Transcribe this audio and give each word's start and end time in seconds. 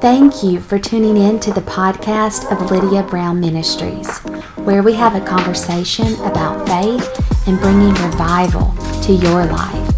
Thank 0.00 0.42
you 0.42 0.60
for 0.60 0.78
tuning 0.78 1.16
in 1.16 1.40
to 1.40 1.50
the 1.54 1.62
podcast 1.62 2.52
of 2.52 2.70
Lydia 2.70 3.02
Brown 3.02 3.40
Ministries, 3.40 4.18
where 4.56 4.82
we 4.82 4.92
have 4.92 5.14
a 5.14 5.26
conversation 5.26 6.12
about 6.16 6.68
faith 6.68 7.48
and 7.48 7.58
bringing 7.58 7.94
revival 7.94 8.74
to 9.04 9.14
your 9.14 9.46
life. 9.46 9.92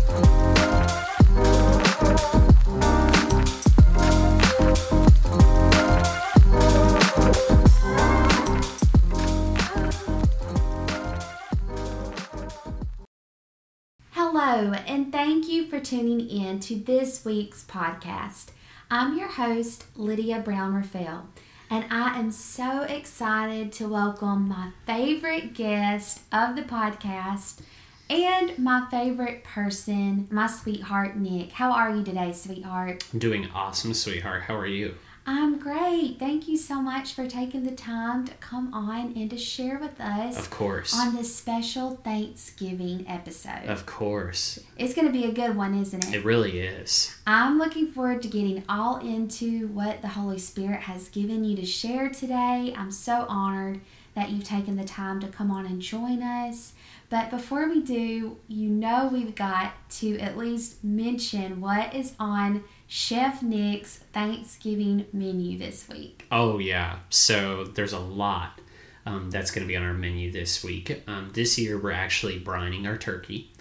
Hello, 14.13 14.75
and 14.87 15.11
thank 15.11 15.49
you 15.49 15.67
for 15.67 15.81
tuning 15.81 16.21
in 16.31 16.61
to 16.61 16.77
this 16.77 17.25
week's 17.25 17.65
podcast. 17.65 18.53
I'm 18.91 19.19
your 19.19 19.29
host, 19.29 19.85
Lydia 19.97 20.39
Brown 20.39 20.75
Raphael, 20.75 21.27
and 21.69 21.85
I 21.91 22.19
am 22.19 22.31
so 22.31 22.85
excited 22.85 23.71
to 23.73 23.87
welcome 23.87 24.49
my 24.49 24.71
favorite 24.87 25.53
guest 25.53 26.23
of 26.33 26.57
the 26.57 26.63
podcast 26.63 27.61
and 28.09 28.59
my 28.59 28.89
favorite 28.91 29.45
person, 29.45 30.27
my 30.31 30.47
sweetheart, 30.47 31.19
Nick. 31.19 31.53
How 31.53 31.71
are 31.73 31.95
you 31.95 32.03
today, 32.03 32.33
sweetheart? 32.33 33.05
I'm 33.13 33.19
doing 33.19 33.51
awesome, 33.55 33.93
sweetheart. 33.93 34.45
How 34.45 34.57
are 34.57 34.67
you? 34.67 34.95
I'm 35.31 35.59
great. 35.59 36.19
Thank 36.19 36.49
you 36.49 36.57
so 36.57 36.81
much 36.81 37.13
for 37.13 37.27
taking 37.29 37.65
the 37.65 37.73
time 37.73 38.25
to 38.25 38.33
come 38.41 38.73
on 38.73 39.13
and 39.15 39.29
to 39.29 39.37
share 39.37 39.79
with 39.79 40.01
us 40.01 40.39
Of 40.39 40.49
course. 40.49 40.99
on 40.99 41.15
this 41.15 41.37
special 41.37 41.97
Thanksgiving 42.03 43.05
episode. 43.07 43.67
Of 43.67 43.85
course. 43.85 44.59
It's 44.79 44.95
going 44.95 45.07
to 45.07 45.13
be 45.13 45.27
a 45.27 45.31
good 45.31 45.55
one, 45.55 45.79
isn't 45.79 46.09
it? 46.09 46.15
It 46.15 46.25
really 46.25 46.61
is. 46.61 47.15
I'm 47.27 47.59
looking 47.59 47.89
forward 47.89 48.23
to 48.23 48.29
getting 48.29 48.65
all 48.71 49.01
into 49.01 49.69
what 49.69 50.01
the 50.01 50.09
Holy 50.09 50.39
Spirit 50.39 50.81
has 50.81 51.11
given 51.11 51.45
you 51.45 51.57
to 51.57 51.67
share 51.67 52.09
today. 52.09 52.73
I'm 52.75 52.91
so 52.91 53.27
honored 53.29 53.83
that 54.15 54.31
you've 54.31 54.45
taken 54.45 54.77
the 54.77 54.85
time 54.85 55.21
to 55.21 55.29
come 55.29 55.51
on 55.51 55.67
and 55.67 55.83
join 55.83 56.23
us. 56.23 56.73
But 57.11 57.31
before 57.31 57.69
we 57.69 57.81
do, 57.81 58.37
you 58.49 58.69
know 58.69 59.09
we've 59.11 59.35
got 59.35 59.73
to 59.93 60.19
at 60.19 60.37
least 60.37 60.85
mention 60.85 61.61
what 61.61 61.95
is 61.95 62.15
on 62.21 62.65
Chef 62.87 63.43
Nick's 63.43 63.99
Thanksgiving 64.13 65.07
menu 65.13 65.59
this 65.59 65.89
week. 65.89 66.27
Oh, 66.31 66.59
yeah. 66.59 66.99
So 67.09 67.65
there's 67.65 67.95
a 67.95 67.99
lot 67.99 68.61
um, 69.07 69.31
that's 69.31 69.51
going 69.51 69.67
to 69.67 69.69
be 69.69 69.77
on 69.77 69.83
our 69.83 69.95
menu 69.95 70.31
this 70.31 70.63
week. 70.63 71.03
Um, 71.07 71.31
this 71.33 71.59
year, 71.59 71.79
we're 71.79 71.93
actually 71.93 72.41
brining 72.41 72.87
our 72.87 72.99
turkey. 72.99 73.53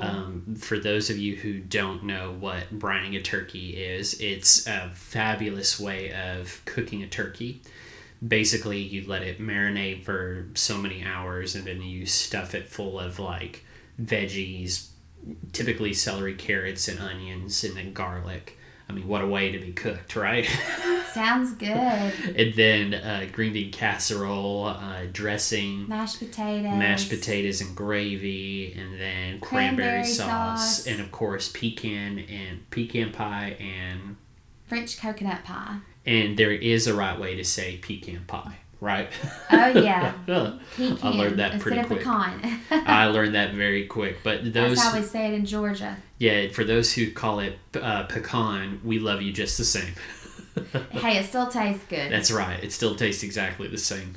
Um, 0.00 0.56
for 0.58 0.78
those 0.78 1.10
of 1.10 1.18
you 1.18 1.36
who 1.36 1.58
don't 1.60 2.04
know 2.04 2.34
what 2.38 2.76
brining 2.76 3.16
a 3.16 3.22
turkey 3.22 3.70
is, 3.70 4.20
it's 4.20 4.66
a 4.66 4.90
fabulous 4.94 5.78
way 5.78 6.12
of 6.12 6.60
cooking 6.64 7.02
a 7.02 7.08
turkey. 7.08 7.62
Basically, 8.26 8.78
you 8.80 9.06
let 9.06 9.22
it 9.22 9.40
marinate 9.40 10.02
for 10.04 10.46
so 10.54 10.78
many 10.78 11.04
hours 11.04 11.54
and 11.54 11.64
then 11.66 11.82
you 11.82 12.06
stuff 12.06 12.54
it 12.54 12.68
full 12.68 12.98
of 12.98 13.18
like 13.18 13.64
veggies, 14.00 14.88
typically 15.52 15.92
celery, 15.92 16.34
carrots, 16.34 16.88
and 16.88 16.98
onions, 17.00 17.62
and 17.64 17.76
then 17.76 17.92
garlic. 17.92 18.58
I 18.88 18.92
mean, 18.92 19.08
what 19.08 19.22
a 19.22 19.26
way 19.26 19.50
to 19.50 19.58
be 19.58 19.72
cooked, 19.72 20.14
right? 20.14 20.44
Sounds 21.12 21.54
good. 21.54 21.68
and 21.68 22.54
then 22.54 22.92
uh, 22.94 23.26
green 23.32 23.52
bean 23.54 23.72
casserole, 23.72 24.66
uh, 24.66 25.06
dressing, 25.12 25.88
Mashed 25.88 26.18
potatoes. 26.18 26.76
mashed 26.76 27.08
potatoes 27.08 27.60
and 27.62 27.74
gravy, 27.74 28.74
and 28.74 29.00
then 29.00 29.40
cranberry, 29.40 29.76
Cranberry 29.88 30.04
sauce, 30.04 30.76
sauce. 30.78 30.86
and 30.86 31.00
of 31.00 31.10
course 31.12 31.48
pecan 31.48 32.18
and 32.18 32.68
pecan 32.70 33.10
pie, 33.12 33.56
and 33.60 34.16
French 34.66 34.98
coconut 34.98 35.44
pie. 35.44 35.78
And 36.06 36.36
there 36.36 36.52
is 36.52 36.86
a 36.86 36.94
right 36.94 37.18
way 37.18 37.36
to 37.36 37.44
say 37.44 37.78
pecan 37.78 38.24
pie, 38.26 38.56
right? 38.80 39.08
Oh, 39.50 39.66
yeah. 39.68 40.12
I 40.28 40.58
Pecan 40.76 41.12
learned 41.16 41.38
that 41.38 41.60
pretty 41.60 41.78
of 41.78 41.86
quick. 41.86 42.00
pecan. 42.00 42.60
I 42.70 43.06
learned 43.06 43.34
that 43.34 43.54
very 43.54 43.86
quick. 43.86 44.18
But 44.22 44.52
those, 44.52 44.76
That's 44.76 44.82
how 44.82 44.98
we 44.98 45.04
say 45.04 45.28
it 45.28 45.34
in 45.34 45.46
Georgia. 45.46 45.96
yeah, 46.18 46.48
for 46.50 46.64
those 46.64 46.92
who 46.92 47.10
call 47.12 47.40
it 47.40 47.58
uh, 47.80 48.04
pecan, 48.04 48.80
we 48.84 48.98
love 48.98 49.22
you 49.22 49.32
just 49.32 49.58
the 49.58 49.64
same. 49.64 49.94
Hey, 50.92 51.18
it 51.18 51.26
still 51.26 51.48
tastes 51.48 51.82
good. 51.88 52.12
That's 52.12 52.30
right. 52.30 52.62
It 52.62 52.70
still 52.72 52.94
tastes 52.94 53.24
exactly 53.24 53.66
the 53.66 53.76
same. 53.76 54.14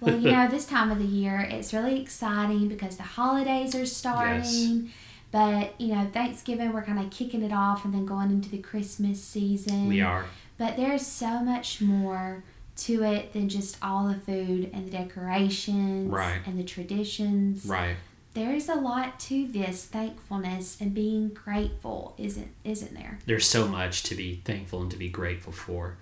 Well, 0.00 0.18
you 0.18 0.30
know, 0.30 0.46
this 0.46 0.66
time 0.66 0.90
of 0.90 0.98
the 0.98 1.06
year, 1.06 1.48
it's 1.50 1.72
really 1.72 1.98
exciting 2.02 2.68
because 2.68 2.98
the 2.98 3.04
holidays 3.04 3.74
are 3.74 3.86
starting. 3.86 4.90
But, 5.30 5.78
you 5.80 5.94
know, 5.94 6.08
Thanksgiving, 6.12 6.72
we're 6.72 6.82
kind 6.82 6.98
of 6.98 7.10
kicking 7.10 7.42
it 7.42 7.52
off 7.52 7.84
and 7.84 7.92
then 7.92 8.06
going 8.06 8.30
into 8.30 8.48
the 8.48 8.58
Christmas 8.58 9.22
season. 9.22 9.86
We 9.88 10.00
are. 10.00 10.24
But 10.56 10.76
there's 10.76 11.06
so 11.06 11.40
much 11.40 11.80
more 11.80 12.42
to 12.78 13.02
it 13.04 13.32
than 13.32 13.48
just 13.48 13.76
all 13.82 14.08
the 14.08 14.14
food 14.14 14.70
and 14.72 14.86
the 14.86 14.90
decorations 14.90 16.10
Right. 16.10 16.40
and 16.46 16.58
the 16.58 16.64
traditions. 16.64 17.66
Right. 17.66 17.96
There's 18.34 18.68
a 18.68 18.74
lot 18.76 19.18
to 19.20 19.46
this 19.48 19.84
thankfulness 19.84 20.80
and 20.80 20.94
being 20.94 21.30
grateful, 21.30 22.14
isn't 22.18 22.50
isn't 22.64 22.94
there? 22.94 23.18
there's 23.26 23.46
so 23.46 23.66
much 23.66 24.02
to 24.04 24.14
be 24.14 24.40
thankful 24.44 24.80
and 24.82 24.90
to 24.92 24.96
be 24.96 25.08
grateful 25.08 25.52
for 25.52 25.96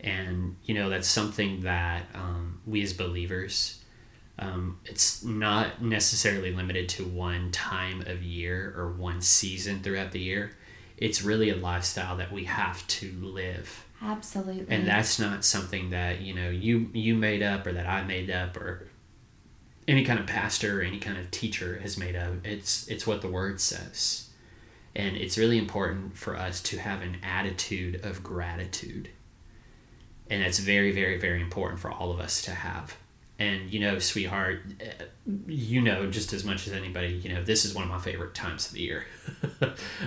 and 0.00 0.56
you 0.64 0.74
know 0.74 0.90
that's 0.90 1.06
something 1.08 1.60
that 1.62 2.02
um, 2.14 2.60
we 2.66 2.82
as 2.82 2.92
believers 2.92 3.78
um, 4.38 4.78
it's 4.84 5.24
not 5.24 5.82
necessarily 5.82 6.52
limited 6.52 6.88
to 6.90 7.04
one 7.04 7.50
time 7.52 8.02
of 8.02 8.22
year 8.22 8.74
or 8.76 8.92
one 8.92 9.22
season 9.22 9.80
throughout 9.80 10.12
the 10.12 10.20
year. 10.20 10.52
It's 10.98 11.22
really 11.22 11.50
a 11.50 11.56
lifestyle 11.56 12.16
that 12.18 12.32
we 12.32 12.44
have 12.44 12.86
to 12.88 13.12
live. 13.12 13.84
Absolutely. 14.02 14.66
and 14.68 14.86
that's 14.86 15.18
not 15.18 15.42
something 15.42 15.88
that 15.88 16.20
you 16.20 16.34
know 16.34 16.50
you 16.50 16.90
you 16.92 17.14
made 17.14 17.42
up 17.42 17.66
or 17.66 17.72
that 17.72 17.86
I 17.86 18.04
made 18.04 18.30
up 18.30 18.54
or 18.58 18.88
any 19.88 20.04
kind 20.04 20.20
of 20.20 20.26
pastor 20.26 20.80
or 20.80 20.84
any 20.84 20.98
kind 20.98 21.16
of 21.16 21.30
teacher 21.30 21.78
has 21.80 21.96
made 21.96 22.14
up. 22.14 22.34
It's 22.44 22.86
it's 22.88 23.06
what 23.06 23.22
the 23.22 23.28
word 23.28 23.58
says. 23.60 24.28
And 24.94 25.16
it's 25.16 25.38
really 25.38 25.58
important 25.58 26.16
for 26.16 26.36
us 26.36 26.62
to 26.64 26.78
have 26.78 27.02
an 27.02 27.18
attitude 27.22 28.04
of 28.04 28.22
gratitude. 28.22 29.08
And 30.28 30.42
that's 30.42 30.58
very 30.58 30.92
very 30.92 31.18
very 31.18 31.40
important 31.40 31.80
for 31.80 31.90
all 31.90 32.12
of 32.12 32.20
us 32.20 32.42
to 32.42 32.50
have 32.50 32.96
and 33.38 33.70
you 33.70 33.78
know 33.80 33.98
sweetheart 33.98 34.60
eh, 34.80 34.92
you 35.46 35.80
know 35.82 36.10
just 36.10 36.32
as 36.32 36.42
much 36.44 36.66
as 36.66 36.72
anybody 36.72 37.08
you 37.08 37.32
know 37.32 37.42
this 37.42 37.64
is 37.64 37.74
one 37.74 37.84
of 37.84 37.90
my 37.90 37.98
favorite 37.98 38.34
times 38.34 38.66
of 38.68 38.72
the 38.72 38.80
year 38.80 39.04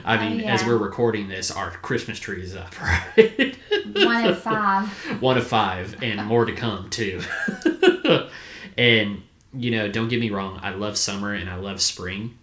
i 0.05 0.17
Oh, 0.17 0.29
mean 0.29 0.41
as 0.41 0.61
yeah. 0.61 0.67
we're 0.67 0.77
recording 0.77 1.27
this 1.27 1.51
our 1.51 1.71
christmas 1.71 2.17
tree 2.19 2.41
is 2.41 2.55
up 2.55 2.73
right 2.81 3.55
one 3.95 4.25
of 4.25 4.39
five. 4.41 4.87
one 5.21 5.37
of 5.37 5.45
five 5.45 6.01
and 6.01 6.25
more 6.25 6.45
to 6.45 6.53
come 6.53 6.89
too 6.89 7.21
and 8.77 9.21
you 9.53 9.71
know 9.71 9.89
don't 9.91 10.07
get 10.09 10.19
me 10.19 10.29
wrong 10.29 10.59
i 10.63 10.69
love 10.71 10.97
summer 10.97 11.33
and 11.33 11.49
i 11.49 11.55
love 11.55 11.81
spring 11.81 12.37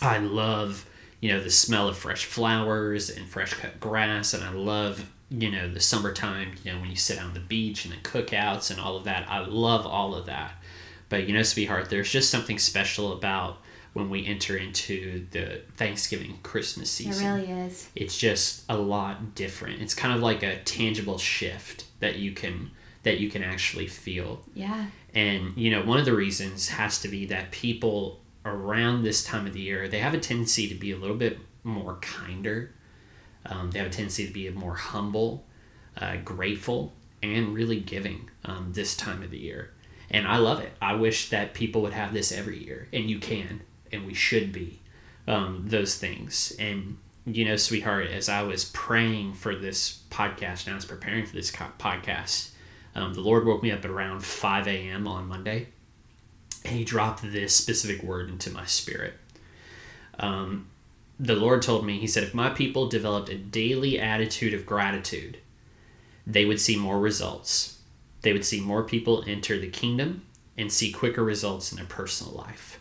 i 0.00 0.18
love 0.18 0.86
you 1.22 1.32
know 1.32 1.40
the 1.42 1.50
smell 1.50 1.88
of 1.88 1.96
fresh 1.96 2.26
flowers 2.26 3.08
and 3.08 3.26
fresh 3.26 3.54
cut 3.54 3.80
grass 3.80 4.34
and 4.34 4.44
i 4.44 4.50
love 4.50 5.10
you 5.30 5.50
know 5.50 5.66
the 5.72 5.80
summertime 5.80 6.52
you 6.62 6.70
know 6.70 6.78
when 6.78 6.90
you 6.90 6.96
sit 6.96 7.18
on 7.18 7.32
the 7.32 7.40
beach 7.40 7.86
and 7.86 7.94
the 7.94 7.98
cookouts 7.98 8.70
and 8.70 8.78
all 8.78 8.96
of 8.96 9.04
that 9.04 9.26
i 9.30 9.38
love 9.38 9.86
all 9.86 10.14
of 10.14 10.26
that 10.26 10.52
but 11.08 11.26
you 11.26 11.32
know 11.32 11.42
sweetheart 11.42 11.88
there's 11.88 12.10
just 12.10 12.30
something 12.30 12.58
special 12.58 13.14
about 13.14 13.56
when 13.92 14.08
we 14.08 14.26
enter 14.26 14.56
into 14.56 15.26
the 15.32 15.60
thanksgiving 15.76 16.38
christmas 16.42 16.90
season. 16.90 17.26
It 17.26 17.30
really 17.30 17.50
is. 17.66 17.90
it's 17.94 18.16
just 18.16 18.64
a 18.68 18.76
lot 18.76 19.34
different. 19.34 19.82
It's 19.82 19.94
kind 19.94 20.14
of 20.14 20.22
like 20.22 20.42
a 20.42 20.60
tangible 20.62 21.18
shift 21.18 21.84
that 22.00 22.16
you 22.16 22.32
can 22.32 22.70
that 23.02 23.18
you 23.18 23.28
can 23.28 23.42
actually 23.42 23.88
feel. 23.88 24.40
Yeah. 24.54 24.86
And 25.14 25.54
you 25.58 25.70
know, 25.70 25.84
one 25.84 25.98
of 25.98 26.06
the 26.06 26.14
reasons 26.14 26.70
has 26.70 27.00
to 27.02 27.08
be 27.08 27.26
that 27.26 27.50
people 27.50 28.21
around 28.44 29.02
this 29.02 29.22
time 29.22 29.46
of 29.46 29.52
the 29.52 29.60
year 29.60 29.88
they 29.88 30.00
have 30.00 30.14
a 30.14 30.18
tendency 30.18 30.68
to 30.68 30.74
be 30.74 30.92
a 30.92 30.96
little 30.96 31.16
bit 31.16 31.38
more 31.64 31.96
kinder. 32.00 32.72
Um, 33.46 33.70
they 33.70 33.78
have 33.78 33.88
a 33.88 33.90
tendency 33.90 34.26
to 34.26 34.32
be 34.32 34.48
more 34.50 34.74
humble, 34.74 35.44
uh, 35.96 36.16
grateful, 36.24 36.92
and 37.22 37.54
really 37.54 37.80
giving 37.80 38.30
um, 38.44 38.72
this 38.72 38.96
time 38.96 39.22
of 39.22 39.30
the 39.30 39.38
year. 39.38 39.72
And 40.10 40.26
I 40.26 40.36
love 40.36 40.60
it. 40.60 40.72
I 40.80 40.94
wish 40.94 41.30
that 41.30 41.54
people 41.54 41.82
would 41.82 41.92
have 41.92 42.12
this 42.12 42.32
every 42.32 42.62
year, 42.62 42.88
and 42.92 43.08
you 43.08 43.18
can, 43.18 43.62
and 43.90 44.06
we 44.06 44.14
should 44.14 44.52
be 44.52 44.80
um, 45.26 45.64
those 45.66 45.96
things. 45.96 46.54
And 46.58 46.98
you 47.24 47.44
know, 47.44 47.56
sweetheart, 47.56 48.08
as 48.08 48.28
I 48.28 48.42
was 48.42 48.64
praying 48.66 49.34
for 49.34 49.54
this 49.54 50.02
podcast 50.10 50.66
and 50.66 50.72
I 50.72 50.76
was 50.76 50.84
preparing 50.84 51.24
for 51.24 51.34
this 51.34 51.50
podcast, 51.52 52.50
um, 52.94 53.14
the 53.14 53.20
Lord 53.20 53.46
woke 53.46 53.62
me 53.62 53.70
up 53.70 53.84
at 53.84 53.90
around 53.90 54.24
5 54.24 54.66
a.m. 54.66 55.06
on 55.06 55.28
Monday, 55.28 55.68
and 56.64 56.76
He 56.76 56.84
dropped 56.84 57.22
this 57.22 57.56
specific 57.56 58.02
word 58.02 58.28
into 58.28 58.50
my 58.50 58.64
spirit. 58.64 59.14
Um, 60.18 60.68
the 61.18 61.36
Lord 61.36 61.62
told 61.62 61.84
me, 61.84 61.98
He 61.98 62.06
said, 62.06 62.22
if 62.22 62.34
my 62.34 62.50
people 62.50 62.88
developed 62.88 63.28
a 63.28 63.36
daily 63.36 63.98
attitude 63.98 64.54
of 64.54 64.66
gratitude, 64.66 65.38
they 66.26 66.44
would 66.44 66.60
see 66.60 66.76
more 66.76 67.00
results. 67.00 67.78
They 68.22 68.32
would 68.32 68.44
see 68.44 68.60
more 68.60 68.84
people 68.84 69.24
enter 69.26 69.58
the 69.58 69.70
kingdom 69.70 70.22
and 70.56 70.70
see 70.70 70.92
quicker 70.92 71.24
results 71.24 71.72
in 71.72 71.76
their 71.76 71.86
personal 71.86 72.34
life. 72.34 72.78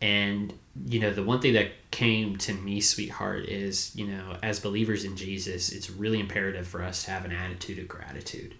And 0.00 0.54
you 0.84 1.00
know, 1.00 1.12
the 1.12 1.22
one 1.22 1.40
thing 1.40 1.54
that 1.54 1.70
came 1.90 2.36
to 2.38 2.52
me, 2.52 2.80
sweetheart, 2.80 3.46
is, 3.46 3.94
you 3.96 4.06
know, 4.06 4.36
as 4.42 4.60
believers 4.60 5.04
in 5.04 5.16
Jesus, 5.16 5.70
it's 5.70 5.90
really 5.90 6.20
imperative 6.20 6.66
for 6.66 6.82
us 6.82 7.04
to 7.04 7.10
have 7.10 7.24
an 7.24 7.32
attitude 7.32 7.78
of 7.78 7.88
gratitude. 7.88 8.54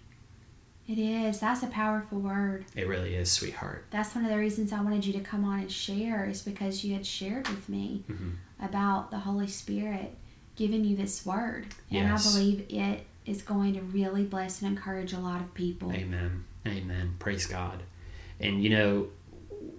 It 0.87 0.97
is. 0.97 1.39
That's 1.41 1.63
a 1.63 1.67
powerful 1.67 2.19
word. 2.19 2.65
It 2.75 2.87
really 2.87 3.15
is, 3.15 3.29
sweetheart. 3.31 3.85
That's 3.91 4.15
one 4.15 4.23
of 4.23 4.31
the 4.31 4.37
reasons 4.37 4.71
I 4.71 4.81
wanted 4.81 5.05
you 5.05 5.13
to 5.13 5.19
come 5.19 5.43
on 5.43 5.59
and 5.59 5.71
share, 5.71 6.25
is 6.25 6.41
because 6.41 6.83
you 6.83 6.93
had 6.93 7.05
shared 7.05 7.47
with 7.49 7.67
me 7.67 8.03
Mm-hmm. 8.09 8.29
about 8.65 9.11
the 9.11 9.19
Holy 9.19 9.47
Spirit 9.47 10.15
giving 10.55 10.85
you 10.85 10.95
this 10.95 11.25
word. 11.25 11.67
And 11.91 12.07
I 12.11 12.17
believe 12.17 12.65
it 12.69 13.05
is 13.25 13.41
going 13.41 13.73
to 13.73 13.81
really 13.81 14.23
bless 14.23 14.61
and 14.61 14.71
encourage 14.71 15.11
a 15.13 15.19
lot 15.19 15.41
of 15.41 15.53
people. 15.53 15.91
Amen. 15.91 16.45
Amen. 16.65 17.15
Praise 17.19 17.45
God. 17.45 17.83
And 18.39 18.63
you 18.63 18.69
know, 18.69 19.07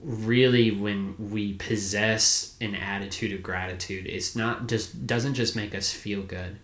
really 0.03 0.71
when 0.71 1.15
we 1.31 1.55
possess 1.55 2.55
an 2.61 2.75
attitude 2.75 3.33
of 3.33 3.43
gratitude, 3.43 4.07
it's 4.07 4.37
not 4.37 4.69
just 4.69 5.07
doesn't 5.07 5.35
just 5.35 5.57
make 5.57 5.75
us 5.75 5.91
feel 5.93 6.23
good. 6.23 6.59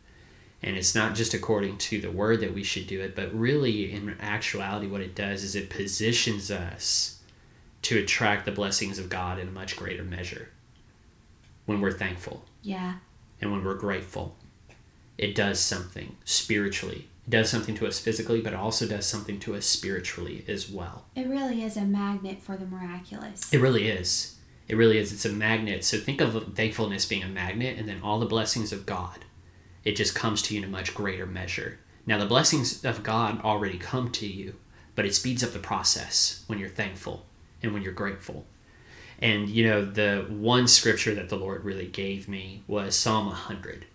And 0.66 0.76
it's 0.78 0.94
not 0.94 1.14
just 1.14 1.34
according 1.34 1.76
to 1.76 2.00
the 2.00 2.10
word 2.10 2.40
that 2.40 2.54
we 2.54 2.62
should 2.62 2.86
do 2.86 3.02
it, 3.02 3.14
but 3.14 3.38
really 3.38 3.92
in 3.92 4.16
actuality 4.18 4.86
what 4.86 5.02
it 5.02 5.14
does 5.14 5.44
is 5.44 5.54
it 5.54 5.68
positions 5.68 6.50
us 6.50 7.20
to 7.82 7.98
attract 7.98 8.46
the 8.46 8.50
blessings 8.50 8.98
of 8.98 9.10
God 9.10 9.38
in 9.38 9.48
a 9.48 9.52
much 9.52 9.76
greater 9.76 10.02
measure. 10.02 10.48
When 11.66 11.82
we're 11.82 11.92
thankful 11.92 12.46
Yeah. 12.62 12.94
and 13.42 13.52
when 13.52 13.62
we're 13.62 13.74
grateful, 13.74 14.36
it 15.18 15.34
does 15.34 15.60
something 15.60 16.16
spiritually. 16.24 17.08
It 17.26 17.30
does 17.30 17.50
something 17.50 17.74
to 17.76 17.86
us 17.86 17.98
physically, 17.98 18.40
but 18.40 18.54
it 18.54 18.58
also 18.58 18.86
does 18.86 19.04
something 19.06 19.38
to 19.40 19.54
us 19.54 19.66
spiritually 19.66 20.44
as 20.48 20.70
well. 20.70 21.04
It 21.14 21.26
really 21.26 21.62
is 21.62 21.76
a 21.76 21.82
magnet 21.84 22.42
for 22.42 22.56
the 22.56 22.64
miraculous. 22.66 23.52
It 23.52 23.58
really 23.60 23.88
is. 23.88 24.36
It 24.66 24.76
really 24.76 24.96
is. 24.96 25.12
It's 25.12 25.26
a 25.26 25.32
magnet. 25.32 25.84
So 25.84 25.98
think 25.98 26.22
of 26.22 26.54
thankfulness 26.54 27.04
being 27.04 27.22
a 27.22 27.28
magnet, 27.28 27.78
and 27.78 27.86
then 27.86 28.00
all 28.02 28.18
the 28.18 28.24
blessings 28.26 28.72
of 28.72 28.86
God, 28.86 29.26
it 29.84 29.96
just 29.96 30.14
comes 30.14 30.42
to 30.42 30.54
you 30.54 30.62
in 30.62 30.68
a 30.68 30.70
much 30.70 30.94
greater 30.94 31.26
measure. 31.26 31.78
Now, 32.06 32.18
the 32.18 32.26
blessings 32.26 32.84
of 32.84 33.02
God 33.02 33.40
already 33.42 33.78
come 33.78 34.10
to 34.12 34.26
you, 34.26 34.56
but 34.94 35.04
it 35.04 35.14
speeds 35.14 35.42
up 35.42 35.52
the 35.52 35.58
process 35.58 36.44
when 36.46 36.58
you're 36.58 36.68
thankful 36.68 37.24
and 37.62 37.72
when 37.72 37.82
you're 37.82 37.92
grateful. 37.92 38.44
And, 39.20 39.48
you 39.48 39.66
know, 39.68 39.84
the 39.84 40.26
one 40.28 40.66
scripture 40.68 41.14
that 41.14 41.28
the 41.28 41.36
Lord 41.36 41.64
really 41.64 41.86
gave 41.86 42.28
me 42.28 42.62
was 42.66 42.94
Psalm 42.94 43.26
100. 43.26 43.86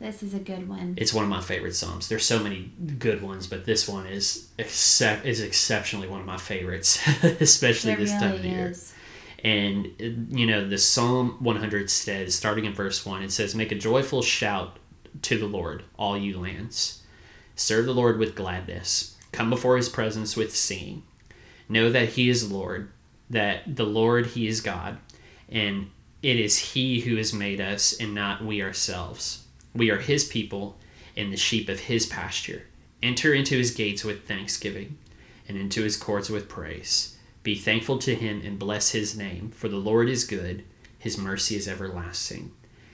This 0.00 0.22
is 0.22 0.32
a 0.32 0.38
good 0.38 0.68
one. 0.68 0.94
It's 0.96 1.12
one 1.12 1.24
of 1.24 1.30
my 1.30 1.40
favorite 1.40 1.74
psalms. 1.74 2.08
There's 2.08 2.24
so 2.24 2.38
many 2.38 2.70
good 2.98 3.20
ones, 3.20 3.48
but 3.48 3.66
this 3.66 3.88
one 3.88 4.06
is 4.06 4.48
excep- 4.56 5.26
is 5.26 5.40
exceptionally 5.40 6.06
one 6.06 6.20
of 6.20 6.26
my 6.26 6.36
favorites, 6.36 7.00
especially 7.40 7.92
it 7.92 7.98
this 7.98 8.12
time 8.12 8.22
of 8.22 8.30
really 8.30 8.42
the 8.42 8.48
year. 8.48 8.74
And 9.42 10.28
you 10.30 10.46
know, 10.46 10.68
the 10.68 10.78
Psalm 10.78 11.36
100 11.40 11.90
says, 11.90 12.34
starting 12.34 12.64
in 12.64 12.74
verse 12.74 13.04
one, 13.04 13.22
it 13.22 13.32
says, 13.32 13.56
"Make 13.56 13.72
a 13.72 13.76
joyful 13.76 14.22
shout 14.22 14.76
to 15.22 15.38
the 15.38 15.46
Lord, 15.46 15.84
all 15.98 16.16
you 16.16 16.38
lands. 16.38 17.02
Serve 17.54 17.86
the 17.86 17.94
Lord 17.94 18.18
with 18.18 18.34
gladness. 18.34 19.16
Come 19.32 19.50
before 19.50 19.76
His 19.76 19.88
presence 19.88 20.36
with 20.36 20.54
singing. 20.54 21.02
Know 21.68 21.90
that 21.90 22.10
He 22.10 22.28
is 22.28 22.50
Lord, 22.50 22.90
that 23.28 23.76
the 23.76 23.84
Lord 23.86 24.26
He 24.26 24.46
is 24.46 24.60
God, 24.60 24.98
and 25.48 25.90
it 26.22 26.36
is 26.36 26.72
He 26.72 27.00
who 27.00 27.16
has 27.16 27.32
made 27.32 27.60
us, 27.60 27.92
and 27.98 28.14
not 28.14 28.44
we 28.44 28.62
ourselves. 28.62 29.44
We 29.74 29.90
are 29.90 29.98
His 29.98 30.24
people, 30.24 30.78
and 31.16 31.32
the 31.32 31.36
sheep 31.36 31.68
of 31.68 31.80
His 31.80 32.06
pasture. 32.06 32.62
Enter 33.02 33.34
into 33.34 33.56
His 33.56 33.70
gates 33.70 34.04
with 34.04 34.26
thanksgiving, 34.26 34.98
and 35.48 35.56
into 35.56 35.82
His 35.82 35.96
courts 35.96 36.30
with 36.30 36.48
praise." 36.48 37.14
Be 37.44 37.54
thankful 37.54 37.98
to 38.00 38.14
him 38.14 38.42
and 38.44 38.58
bless 38.58 38.90
his 38.90 39.16
name, 39.16 39.52
for 39.52 39.68
the 39.70 39.76
Lord 39.76 40.10
is 40.10 40.24
good, 40.24 40.64
his 40.98 41.16
mercy 41.16 41.56
is 41.56 41.66
everlasting, 41.66 42.50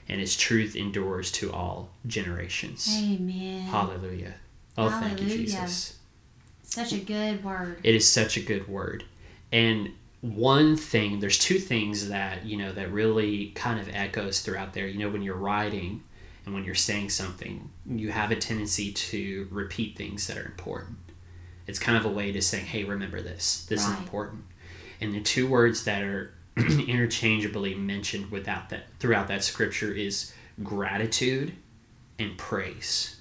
and 0.08 0.20
his 0.20 0.36
truth 0.36 0.76
endures 0.76 1.30
to 1.32 1.52
all 1.52 1.90
generations. 2.06 2.88
Amen. 3.02 3.62
Hallelujah. 3.62 4.34
Oh, 4.76 4.90
thank 4.90 5.20
you, 5.20 5.28
Jesus. 5.28 5.98
Such 6.62 6.92
a 6.92 6.98
good 6.98 7.44
word. 7.44 7.78
It 7.82 7.94
is 7.94 8.10
such 8.10 8.36
a 8.36 8.40
good 8.40 8.66
word. 8.68 9.04
And 9.52 9.90
one 10.20 10.76
thing, 10.76 11.20
there's 11.20 11.38
two 11.38 11.58
things 11.58 12.08
that, 12.08 12.44
you 12.44 12.56
know, 12.56 12.72
that 12.72 12.90
really 12.90 13.48
kind 13.54 13.78
of 13.78 13.88
echoes 13.94 14.40
throughout 14.40 14.72
there. 14.72 14.86
You 14.86 14.98
know, 14.98 15.10
when 15.10 15.22
you're 15.22 15.36
writing 15.36 16.02
and 16.44 16.54
when 16.54 16.64
you're 16.64 16.74
saying 16.74 17.10
something, 17.10 17.70
you 17.86 18.10
have 18.10 18.30
a 18.30 18.36
tendency 18.36 18.92
to 18.92 19.46
repeat 19.50 19.96
things 19.96 20.26
that 20.26 20.36
are 20.36 20.44
important. 20.46 20.96
It's 21.66 21.78
kind 21.78 21.96
of 21.96 22.04
a 22.04 22.10
way 22.10 22.32
to 22.32 22.42
say, 22.42 22.58
hey, 22.58 22.84
remember 22.84 23.20
this. 23.22 23.64
This 23.66 23.84
Right. 23.84 23.92
is 23.92 23.98
important. 23.98 24.44
And 25.00 25.14
the 25.14 25.20
two 25.20 25.46
words 25.46 25.84
that 25.84 26.02
are 26.02 26.34
interchangeably 26.56 27.74
mentioned 27.74 28.30
without 28.30 28.68
that 28.70 28.84
throughout 29.00 29.28
that 29.28 29.42
scripture 29.42 29.92
is 29.92 30.32
gratitude 30.62 31.52
and 32.18 32.36
praise. 32.38 33.20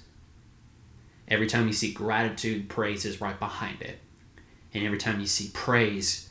Every 1.26 1.46
time 1.46 1.66
you 1.66 1.72
see 1.72 1.92
gratitude, 1.92 2.68
praise 2.68 3.04
is 3.04 3.20
right 3.20 3.38
behind 3.38 3.82
it. 3.82 3.98
And 4.72 4.84
every 4.84 4.98
time 4.98 5.20
you 5.20 5.26
see 5.26 5.50
praise, 5.54 6.30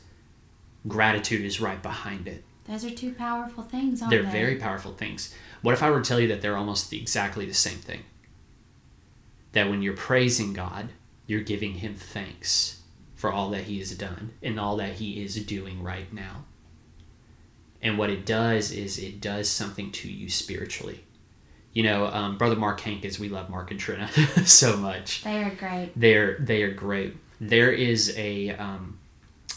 gratitude 0.86 1.44
is 1.44 1.60
right 1.60 1.82
behind 1.82 2.28
it. 2.28 2.44
Those 2.66 2.84
are 2.84 2.90
two 2.90 3.12
powerful 3.12 3.64
things, 3.64 4.00
aren't 4.00 4.10
They're 4.10 4.22
they? 4.22 4.30
very 4.30 4.56
powerful 4.56 4.92
things. 4.92 5.34
What 5.62 5.74
if 5.74 5.82
I 5.82 5.90
were 5.90 6.00
to 6.00 6.08
tell 6.08 6.20
you 6.20 6.28
that 6.28 6.40
they're 6.40 6.56
almost 6.56 6.92
exactly 6.92 7.44
the 7.44 7.54
same 7.54 7.78
thing? 7.78 8.04
That 9.52 9.68
when 9.68 9.82
you're 9.82 9.94
praising 9.96 10.52
God, 10.52 10.90
you're 11.26 11.42
giving 11.42 11.74
Him 11.74 11.94
thanks 11.94 12.80
for 13.14 13.32
all 13.32 13.50
that 13.50 13.64
He 13.64 13.78
has 13.78 13.90
done 13.92 14.32
and 14.42 14.58
all 14.58 14.76
that 14.76 14.94
He 14.94 15.22
is 15.22 15.34
doing 15.44 15.82
right 15.82 16.10
now. 16.12 16.44
And 17.84 17.96
what 17.98 18.10
it 18.10 18.24
does 18.26 18.72
is 18.72 18.98
it 18.98 19.20
does 19.20 19.48
something 19.48 19.92
to 19.92 20.10
you 20.10 20.28
spiritually. 20.28 21.04
You 21.74 21.82
know, 21.84 22.06
um, 22.06 22.38
Brother 22.38 22.56
Mark 22.56 22.80
Hankins, 22.80 23.20
we 23.20 23.28
love 23.28 23.50
Mark 23.50 23.70
and 23.70 23.78
Trina 23.78 24.08
so 24.46 24.76
much 24.76 25.22
They 25.22 25.42
are 25.44 25.54
great. 25.54 25.92
they're 25.94 26.36
they 26.40 26.62
are 26.62 26.72
great. 26.72 27.14
There 27.40 27.70
is 27.70 28.12
a 28.16 28.50
um, 28.50 28.98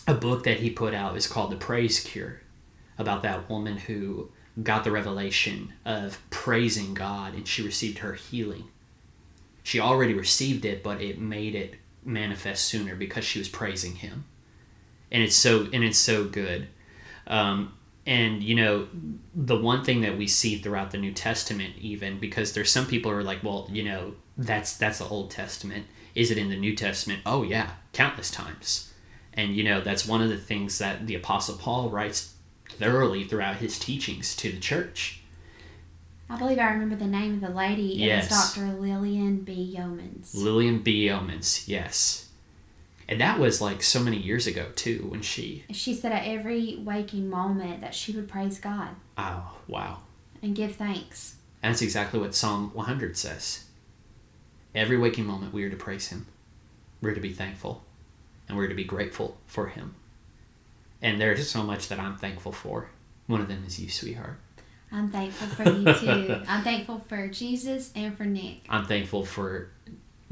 a 0.08 0.14
book 0.14 0.44
that 0.44 0.58
he 0.60 0.70
put 0.70 0.94
out. 0.94 1.16
is 1.18 1.26
called 1.28 1.52
The 1.52 1.56
Praise 1.58 2.00
Cure, 2.02 2.42
about 2.98 3.24
that 3.24 3.50
woman 3.50 3.78
who 3.78 4.30
got 4.62 4.84
the 4.84 4.92
revelation 4.92 5.74
of 5.86 6.20
praising 6.32 6.94
God 6.96 7.34
and 7.36 7.48
she 7.48 7.62
received 7.62 8.00
her 8.00 8.14
healing. 8.14 8.66
She 9.64 9.80
already 9.80 10.14
received 10.14 10.66
it, 10.66 10.82
but 10.82 11.02
it 11.02 11.20
made 11.20 11.54
it 11.56 11.76
manifest 12.04 12.66
sooner 12.66 12.96
because 12.96 13.26
she 13.26 13.38
was 13.40 13.48
praising 13.50 13.96
Him, 13.96 14.26
and 15.12 15.22
it's 15.24 15.36
so 15.36 15.68
and 15.72 15.84
it's 15.84 15.98
so 16.00 16.26
good. 16.26 16.68
Um, 17.28 17.74
and 18.08 18.42
you 18.42 18.56
know 18.56 18.88
the 19.36 19.58
one 19.58 19.84
thing 19.84 20.02
that 20.02 20.18
we 20.18 20.26
see 20.26 20.58
throughout 20.58 20.90
the 20.92 20.98
new 20.98 21.12
testament 21.12 21.76
even 21.80 22.18
because 22.18 22.54
there's 22.54 22.72
some 22.72 22.88
people 22.88 23.12
who 23.12 23.18
are 23.18 23.24
like 23.24 23.44
well 23.44 23.68
you 23.72 23.84
know 23.84 24.16
that's 24.38 24.76
that's 24.78 25.00
the 25.00 25.08
old 25.08 25.30
testament 25.30 25.86
is 26.16 26.32
it 26.32 26.38
in 26.38 26.50
the 26.50 26.56
new 26.56 26.76
testament 26.76 27.22
oh 27.26 27.44
yeah 27.44 27.72
countless 27.94 28.32
times 28.32 28.94
and 29.34 29.56
you 29.56 29.64
know 29.64 29.82
that's 29.82 30.08
one 30.08 30.22
of 30.22 30.30
the 30.30 30.38
things 30.38 30.80
that 30.80 31.06
the 31.06 31.14
apostle 31.14 31.58
paul 31.58 31.90
writes 31.90 32.34
thoroughly 32.70 33.24
throughout 33.24 33.58
his 33.58 33.78
teachings 33.78 34.36
to 34.36 34.52
the 34.52 34.60
church 34.60 35.22
I 36.30 36.38
believe 36.38 36.60
I 36.60 36.72
remember 36.72 36.98
the 36.98 37.08
name 37.08 37.36
of 37.36 37.40
the 37.40 37.56
lady. 37.56 37.84
Yes. 37.84 38.26
It 38.26 38.32
was 38.32 38.54
Dr. 38.54 38.82
Lillian 38.82 39.44
B. 39.44 39.74
Yeomans. 39.78 40.36
lillian 40.36 40.80
b 40.80 41.08
Yeomans, 41.08 41.70
yes 41.70 42.27
and 43.10 43.22
that 43.22 43.40
was 43.40 43.62
like 43.62 43.82
so 43.82 44.00
many 44.00 44.18
years 44.18 44.48
ago 44.48 44.68
too 44.76 45.08
when 45.10 45.22
she 45.22 45.64
She 45.72 45.94
said 45.94 46.12
at 46.12 46.26
every 46.26 46.78
waking 46.78 47.30
moment 47.30 47.82
that 47.82 47.96
she 47.96 48.12
would 48.12 48.28
praise 48.28 48.60
God 48.60 48.90
oh 49.18 49.58
wow 49.68 50.00
and 50.42 50.56
give 50.56 50.76
thanks. 50.76 51.36
And 51.62 51.74
that's 51.74 51.82
exactly 51.82 52.20
what 52.20 52.36
Psalm 52.36 52.72
100 52.74 53.18
says. 53.18 53.66
Every 54.76 54.98
waking 54.98 55.26
moment, 55.26 55.54
we 55.54 55.64
are 55.64 55.70
to 55.70 55.76
praise 55.76 56.08
Him. 56.10 56.28
We're 57.02 57.16
to 57.16 57.22
be 57.22 57.34
thankful. 57.34 57.84
And 58.48 58.58
we're 58.58 58.68
to 58.68 58.76
be 58.76 58.84
grateful 58.84 59.38
for 59.48 59.68
Him. 59.68 59.96
And 61.02 61.20
there's 61.20 61.50
so 61.50 61.64
much 61.64 61.90
that 61.90 62.00
I'm 62.00 62.18
thankful 62.18 62.52
for. 62.52 62.90
One 63.28 63.42
of 63.42 63.48
them 63.48 63.64
is 63.66 63.80
you, 63.80 63.90
sweetheart. 63.90 64.40
I'm 64.92 65.10
thankful 65.10 65.48
for 65.48 65.70
you 65.70 65.94
too. 65.94 66.42
I'm 66.48 66.64
thankful 66.64 67.00
for 67.00 67.28
Jesus 67.28 67.92
and 67.96 68.16
for 68.18 68.24
Nick. 68.24 68.62
I'm 68.70 68.86
thankful 68.86 69.26
for 69.26 69.72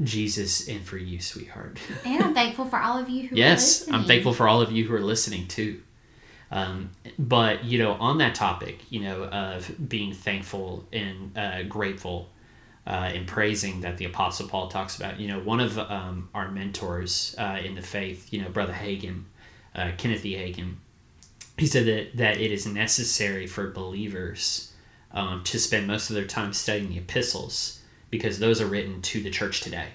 Jesus 0.02 0.68
and 0.68 0.82
for 0.82 0.98
you, 0.98 1.20
sweetheart. 1.20 1.78
And 2.04 2.22
I'm 2.22 2.34
thankful 2.34 2.66
for 2.66 2.78
all 2.78 2.98
of 2.98 3.08
you 3.08 3.28
who 3.28 3.34
are 3.34 3.38
yes. 3.38 3.88
I'm 3.90 4.04
thankful 4.04 4.32
for 4.32 4.46
all 4.46 4.60
of 4.60 4.70
you 4.70 4.84
who 4.84 4.94
are 4.94 5.00
listening 5.00 5.48
too. 5.48 5.80
Um, 6.50 6.90
but 7.18 7.64
you 7.64 7.78
know, 7.78 7.92
on 7.92 8.18
that 8.18 8.34
topic, 8.34 8.80
you 8.90 9.00
know, 9.00 9.24
of 9.24 9.88
being 9.88 10.12
thankful 10.12 10.86
and 10.92 11.36
uh, 11.36 11.62
grateful 11.64 12.30
uh, 12.86 13.10
and 13.14 13.26
praising 13.26 13.80
that 13.80 13.96
the 13.96 14.04
Apostle 14.04 14.48
Paul 14.48 14.68
talks 14.68 14.96
about, 14.96 15.18
you 15.18 15.26
know, 15.26 15.40
one 15.40 15.60
of 15.60 15.78
um, 15.78 16.28
our 16.34 16.50
mentors 16.50 17.34
uh, 17.38 17.58
in 17.64 17.74
the 17.74 17.82
faith, 17.82 18.32
you 18.32 18.40
know, 18.40 18.48
Brother 18.48 18.74
Hagin, 18.74 19.24
uh, 19.74 19.90
Kenneth 19.96 20.24
E. 20.24 20.34
Hagin, 20.34 20.74
he 21.56 21.66
said 21.66 21.86
that 21.86 22.16
that 22.16 22.36
it 22.38 22.52
is 22.52 22.66
necessary 22.66 23.46
for 23.46 23.70
believers 23.70 24.72
um, 25.12 25.42
to 25.44 25.58
spend 25.58 25.86
most 25.86 26.10
of 26.10 26.16
their 26.16 26.26
time 26.26 26.52
studying 26.52 26.90
the 26.90 26.98
epistles 26.98 27.80
because 28.10 28.38
those 28.38 28.60
are 28.60 28.66
written 28.66 29.02
to 29.02 29.22
the 29.22 29.30
church 29.30 29.60
today. 29.60 29.88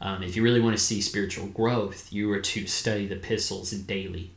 Um, 0.00 0.22
if 0.22 0.36
you 0.36 0.42
really 0.42 0.60
want 0.60 0.76
to 0.76 0.82
see 0.82 1.00
spiritual 1.00 1.46
growth, 1.46 2.12
you 2.12 2.30
are 2.32 2.40
to 2.40 2.66
study 2.66 3.06
the 3.06 3.16
epistles 3.16 3.70
daily. 3.72 4.30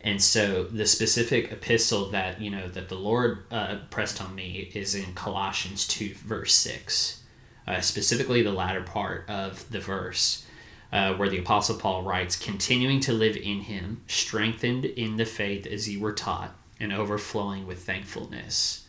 And 0.00 0.20
so 0.20 0.64
the 0.64 0.86
specific 0.86 1.52
epistle 1.52 2.10
that 2.10 2.40
you 2.40 2.50
know 2.50 2.68
that 2.68 2.88
the 2.88 2.94
Lord 2.94 3.44
uh, 3.50 3.78
pressed 3.90 4.22
on 4.22 4.34
me 4.34 4.70
is 4.74 4.94
in 4.94 5.14
Colossians 5.14 5.86
two 5.86 6.14
verse 6.14 6.54
six, 6.54 7.22
uh, 7.66 7.80
specifically 7.80 8.42
the 8.42 8.52
latter 8.52 8.82
part 8.82 9.28
of 9.28 9.70
the 9.70 9.80
verse. 9.80 10.44
Uh, 10.90 11.12
where 11.16 11.28
the 11.28 11.36
Apostle 11.36 11.76
Paul 11.76 12.02
writes, 12.02 12.34
continuing 12.34 12.98
to 13.00 13.12
live 13.12 13.36
in 13.36 13.60
him, 13.60 14.00
strengthened 14.06 14.86
in 14.86 15.18
the 15.18 15.26
faith 15.26 15.66
as 15.66 15.86
you 15.86 16.00
were 16.00 16.14
taught, 16.14 16.56
and 16.80 16.94
overflowing 16.94 17.66
with 17.66 17.84
thankfulness. 17.84 18.86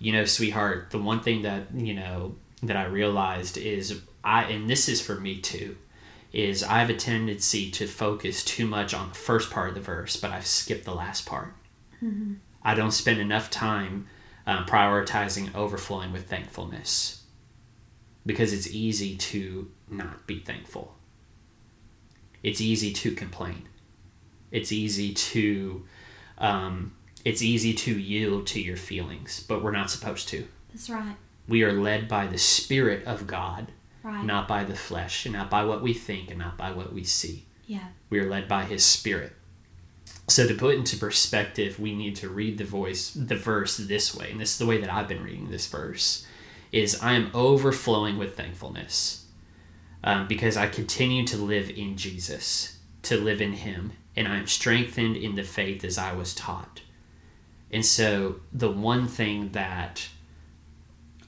You 0.00 0.10
know, 0.10 0.24
sweetheart, 0.24 0.88
the 0.90 0.98
one 0.98 1.20
thing 1.20 1.42
that, 1.42 1.72
you 1.72 1.94
know, 1.94 2.34
that 2.62 2.76
I 2.76 2.84
realized 2.84 3.56
is 3.56 4.02
I, 4.24 4.44
and 4.44 4.68
this 4.68 4.88
is 4.88 5.00
for 5.00 5.14
me 5.16 5.40
too, 5.40 5.76
is 6.32 6.62
I 6.62 6.80
have 6.80 6.90
a 6.90 6.94
tendency 6.94 7.70
to 7.72 7.86
focus 7.86 8.44
too 8.44 8.66
much 8.66 8.94
on 8.94 9.08
the 9.10 9.14
first 9.14 9.50
part 9.50 9.70
of 9.70 9.74
the 9.74 9.80
verse, 9.80 10.16
but 10.16 10.30
I've 10.30 10.46
skipped 10.46 10.84
the 10.84 10.94
last 10.94 11.26
part. 11.26 11.54
Mm-hmm. 12.02 12.34
I 12.62 12.74
don't 12.74 12.90
spend 12.90 13.20
enough 13.20 13.50
time 13.50 14.08
um, 14.46 14.64
prioritizing 14.64 15.54
overflowing 15.54 16.12
with 16.12 16.28
thankfulness 16.28 17.22
because 18.24 18.52
it's 18.52 18.70
easy 18.70 19.16
to 19.16 19.70
not 19.88 20.26
be 20.26 20.40
thankful 20.40 20.96
it's 22.46 22.60
easy 22.60 22.92
to 22.92 23.10
complain. 23.10 23.68
It's 24.52 24.70
easy 24.70 25.12
to 25.12 25.84
um, 26.38 26.94
it's 27.24 27.42
easy 27.42 27.74
to 27.74 27.98
yield 27.98 28.46
to 28.48 28.60
your 28.60 28.76
feelings, 28.76 29.40
but 29.40 29.64
we're 29.64 29.72
not 29.72 29.90
supposed 29.90 30.28
to. 30.28 30.46
That's 30.72 30.88
right. 30.88 31.16
We 31.48 31.62
are 31.62 31.72
led 31.72 32.08
by 32.08 32.26
the 32.26 32.38
Spirit 32.38 33.04
of 33.04 33.26
God, 33.26 33.72
right. 34.02 34.24
not 34.24 34.48
by 34.48 34.64
the 34.64 34.74
flesh, 34.74 35.26
and 35.26 35.34
not 35.34 35.50
by 35.50 35.64
what 35.64 35.82
we 35.82 35.94
think, 35.94 36.30
and 36.30 36.38
not 36.38 36.56
by 36.56 36.72
what 36.72 36.92
we 36.92 37.04
see. 37.04 37.44
Yeah. 37.66 37.88
We 38.10 38.18
are 38.20 38.28
led 38.28 38.48
by 38.48 38.64
His 38.64 38.84
Spirit. 38.84 39.32
So 40.28 40.46
to 40.46 40.54
put 40.54 40.74
into 40.74 40.96
perspective, 40.96 41.78
we 41.78 41.94
need 41.94 42.16
to 42.16 42.28
read 42.28 42.58
the 42.58 42.64
voice, 42.64 43.10
the 43.12 43.36
verse 43.36 43.76
this 43.76 44.14
way, 44.14 44.30
and 44.30 44.40
this 44.40 44.52
is 44.52 44.58
the 44.58 44.66
way 44.66 44.80
that 44.80 44.92
I've 44.92 45.08
been 45.08 45.22
reading 45.22 45.50
this 45.50 45.68
verse: 45.68 46.26
is 46.72 47.00
I 47.00 47.12
am 47.12 47.30
overflowing 47.32 48.18
with 48.18 48.36
thankfulness 48.36 49.26
um, 50.02 50.26
because 50.26 50.56
I 50.56 50.68
continue 50.68 51.24
to 51.26 51.36
live 51.36 51.70
in 51.70 51.96
Jesus, 51.96 52.78
to 53.02 53.16
live 53.16 53.40
in 53.40 53.52
Him, 53.52 53.92
and 54.16 54.26
I 54.26 54.38
am 54.38 54.46
strengthened 54.46 55.16
in 55.16 55.34
the 55.34 55.42
faith 55.42 55.84
as 55.84 55.98
I 55.98 56.12
was 56.12 56.34
taught. 56.34 56.82
And 57.70 57.84
so, 57.84 58.36
the 58.52 58.70
one 58.70 59.08
thing 59.08 59.50
that 59.50 60.08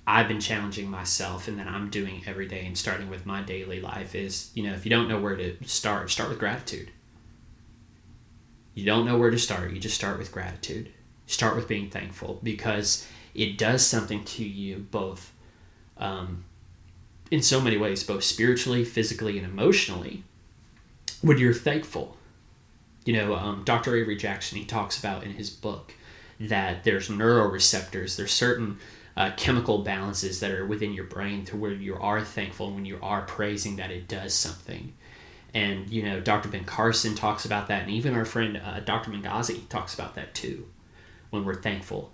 I've 0.08 0.26
been 0.26 0.40
challenging 0.40 0.90
myself 0.90 1.48
and 1.48 1.58
that 1.58 1.66
I'm 1.66 1.90
doing 1.90 2.22
every 2.26 2.48
day 2.48 2.64
and 2.64 2.78
starting 2.78 3.10
with 3.10 3.26
my 3.26 3.42
daily 3.42 3.78
life 3.78 4.14
is, 4.14 4.50
you 4.54 4.62
know, 4.62 4.72
if 4.72 4.86
you 4.86 4.90
don't 4.90 5.06
know 5.06 5.20
where 5.20 5.36
to 5.36 5.62
start, 5.66 6.10
start 6.10 6.30
with 6.30 6.38
gratitude. 6.38 6.90
You 8.72 8.86
don't 8.86 9.04
know 9.04 9.18
where 9.18 9.28
to 9.28 9.38
start, 9.38 9.70
you 9.70 9.78
just 9.78 9.96
start 9.96 10.18
with 10.18 10.32
gratitude. 10.32 10.90
Start 11.26 11.56
with 11.56 11.68
being 11.68 11.90
thankful 11.90 12.40
because 12.42 13.06
it 13.34 13.58
does 13.58 13.86
something 13.86 14.24
to 14.24 14.44
you 14.44 14.78
both 14.90 15.34
um, 15.98 16.46
in 17.30 17.42
so 17.42 17.60
many 17.60 17.76
ways, 17.76 18.02
both 18.02 18.24
spiritually, 18.24 18.86
physically, 18.86 19.36
and 19.36 19.46
emotionally, 19.46 20.24
when 21.20 21.36
you're 21.36 21.52
thankful. 21.52 22.16
You 23.04 23.12
know, 23.12 23.34
um, 23.34 23.62
Dr. 23.62 23.94
Avery 23.94 24.16
Jackson, 24.16 24.56
he 24.56 24.64
talks 24.64 24.98
about 24.98 25.22
in 25.24 25.32
his 25.32 25.50
book 25.50 25.92
that 26.40 26.84
there's 26.84 27.10
neuroreceptors, 27.10 28.16
there's 28.16 28.32
certain 28.32 28.78
uh, 29.18 29.32
chemical 29.36 29.80
balances 29.80 30.40
that 30.40 30.50
are 30.50 30.64
within 30.64 30.94
your 30.94 31.04
brain 31.04 31.44
to 31.44 31.56
where 31.56 31.72
you 31.72 31.94
are 31.96 32.22
thankful 32.22 32.72
when 32.72 32.86
you 32.86 32.98
are 33.02 33.22
praising 33.22 33.76
that 33.76 33.90
it 33.90 34.08
does 34.08 34.32
something. 34.32 34.94
And, 35.52 35.90
you 35.90 36.02
know, 36.02 36.20
Dr. 36.20 36.48
Ben 36.48 36.64
Carson 36.64 37.14
talks 37.14 37.44
about 37.44 37.68
that, 37.68 37.82
and 37.82 37.90
even 37.90 38.14
our 38.14 38.24
friend 38.24 38.56
uh, 38.64 38.80
Dr. 38.80 39.10
Mangazi 39.10 39.68
talks 39.68 39.92
about 39.92 40.14
that 40.14 40.34
too. 40.34 40.68
When 41.28 41.44
we're 41.44 41.60
thankful, 41.60 42.12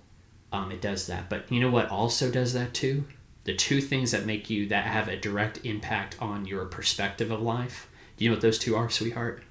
um, 0.53 0.73
it 0.73 0.81
does 0.81 1.07
that. 1.07 1.29
But 1.29 1.53
you 1.53 1.61
know 1.61 1.71
what 1.71 1.89
also 1.89 2.31
does 2.31 2.53
that 2.55 2.75
too? 2.75 3.05
the 3.45 3.55
two 3.55 3.81
things 3.81 4.11
that 4.11 4.27
make 4.27 4.51
you 4.51 4.67
that 4.69 4.87
have 4.87 5.09
a 5.09 5.17
direct 5.17 5.65
impact 5.65 6.17
on 6.21 6.47
your 6.47 6.65
perspective 6.65 7.31
of 7.31 7.41
life. 7.41 7.89
Do 8.17 8.25
you 8.25 8.31
know 8.31 8.37
what 8.37 8.43
those 8.43 8.59
two 8.59 8.75
are, 8.75 8.91
sweetheart? 8.91 9.43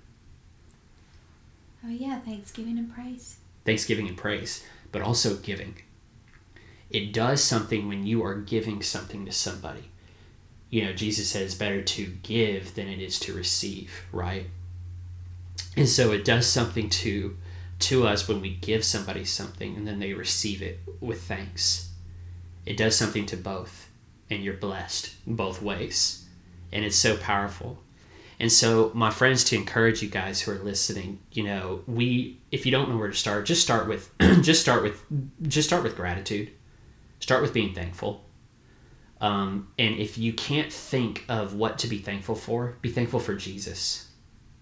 Oh 1.86 1.89
yeah, 1.89 2.19
thanksgiving 2.19 2.77
and 2.77 2.93
praise. 2.93 3.38
Thanksgiving 3.65 4.07
and 4.07 4.17
praise, 4.17 4.65
but 4.91 5.01
also 5.01 5.36
giving. 5.38 5.75
It 6.93 7.12
does 7.12 7.43
something 7.43 7.88
when 7.88 8.05
you 8.05 8.23
are 8.23 8.35
giving 8.35 8.81
something 8.81 9.25
to 9.25 9.31
somebody. 9.31 9.89
You 10.69 10.85
know, 10.85 10.93
Jesus 10.93 11.29
said 11.29 11.41
it's 11.41 11.53
better 11.53 11.81
to 11.81 12.05
give 12.23 12.75
than 12.75 12.88
it 12.88 13.00
is 13.00 13.19
to 13.21 13.33
receive, 13.33 14.05
right? 14.12 14.45
And 15.75 15.89
so 15.89 16.12
it 16.12 16.23
does 16.23 16.47
something 16.47 16.89
to 16.89 17.35
to 17.79 18.07
us 18.07 18.29
when 18.29 18.39
we 18.39 18.55
give 18.55 18.85
somebody 18.85 19.25
something 19.25 19.75
and 19.75 19.85
then 19.85 20.00
they 20.00 20.13
receive 20.13 20.62
it 20.62 20.79
with 21.01 21.23
thanks 21.23 21.89
it 22.65 22.77
does 22.77 22.95
something 22.95 23.25
to 23.25 23.35
both 23.35 23.89
and 24.29 24.43
you're 24.43 24.53
blessed 24.53 25.12
both 25.27 25.62
ways 25.62 26.25
and 26.71 26.85
it's 26.85 26.95
so 26.95 27.17
powerful 27.17 27.77
and 28.39 28.51
so 28.51 28.89
my 28.93 29.09
friends 29.09 29.43
to 29.43 29.55
encourage 29.55 30.01
you 30.01 30.09
guys 30.09 30.41
who 30.41 30.51
are 30.51 30.59
listening 30.59 31.19
you 31.31 31.43
know 31.43 31.81
we 31.88 32.39
if 32.51 32.65
you 32.65 32.71
don't 32.71 32.89
know 32.89 32.97
where 32.97 33.09
to 33.09 33.17
start 33.17 33.45
just 33.45 33.62
start 33.62 33.88
with 33.88 34.09
just 34.41 34.62
start 34.62 34.81
with 34.81 35.03
just 35.41 35.67
start 35.67 35.83
with 35.83 35.95
gratitude 35.95 36.50
start 37.24 37.42
with 37.42 37.53
being 37.53 37.74
thankful 37.74 38.24
um, 39.22 39.70
and 39.80 39.96
if 39.96 40.18
you 40.18 40.34
can't 40.34 40.72
think 40.72 41.24
of 41.30 41.56
what 41.56 41.77
to 41.80 41.88
be 41.88 41.98
thankful 41.98 42.36
for 42.36 42.77
be 42.82 42.89
thankful 42.89 43.20
for 43.20 43.36
jesus 43.36 44.10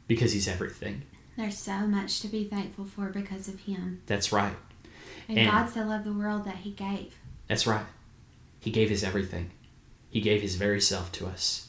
because 0.08 0.32
he's 0.34 0.48
everything 0.48 1.03
there's 1.38 1.58
so 1.58 1.88
much 1.88 2.20
to 2.22 2.27
be 2.27 2.44
thankful 2.44 2.86
for 2.86 3.10
because 3.10 3.48
of 3.48 3.60
him 3.62 4.01
that's 4.06 4.32
right 4.32 4.56
and, 5.27 5.39
and 5.39 5.50
god 5.50 5.68
so 5.70 5.82
loved 5.82 6.06
the 6.06 6.13
world 6.13 6.46
that 6.46 6.58
he 6.58 6.72
gave 6.72 7.15
that's 7.51 7.68
right. 7.68 7.86
He 8.62 8.72
gave 8.72 8.89
his 8.89 9.03
everything. 9.03 9.51
He 10.10 10.22
gave 10.22 10.41
his 10.41 10.56
very 10.56 10.80
self 10.80 11.12
to 11.12 11.27
us. 11.27 11.68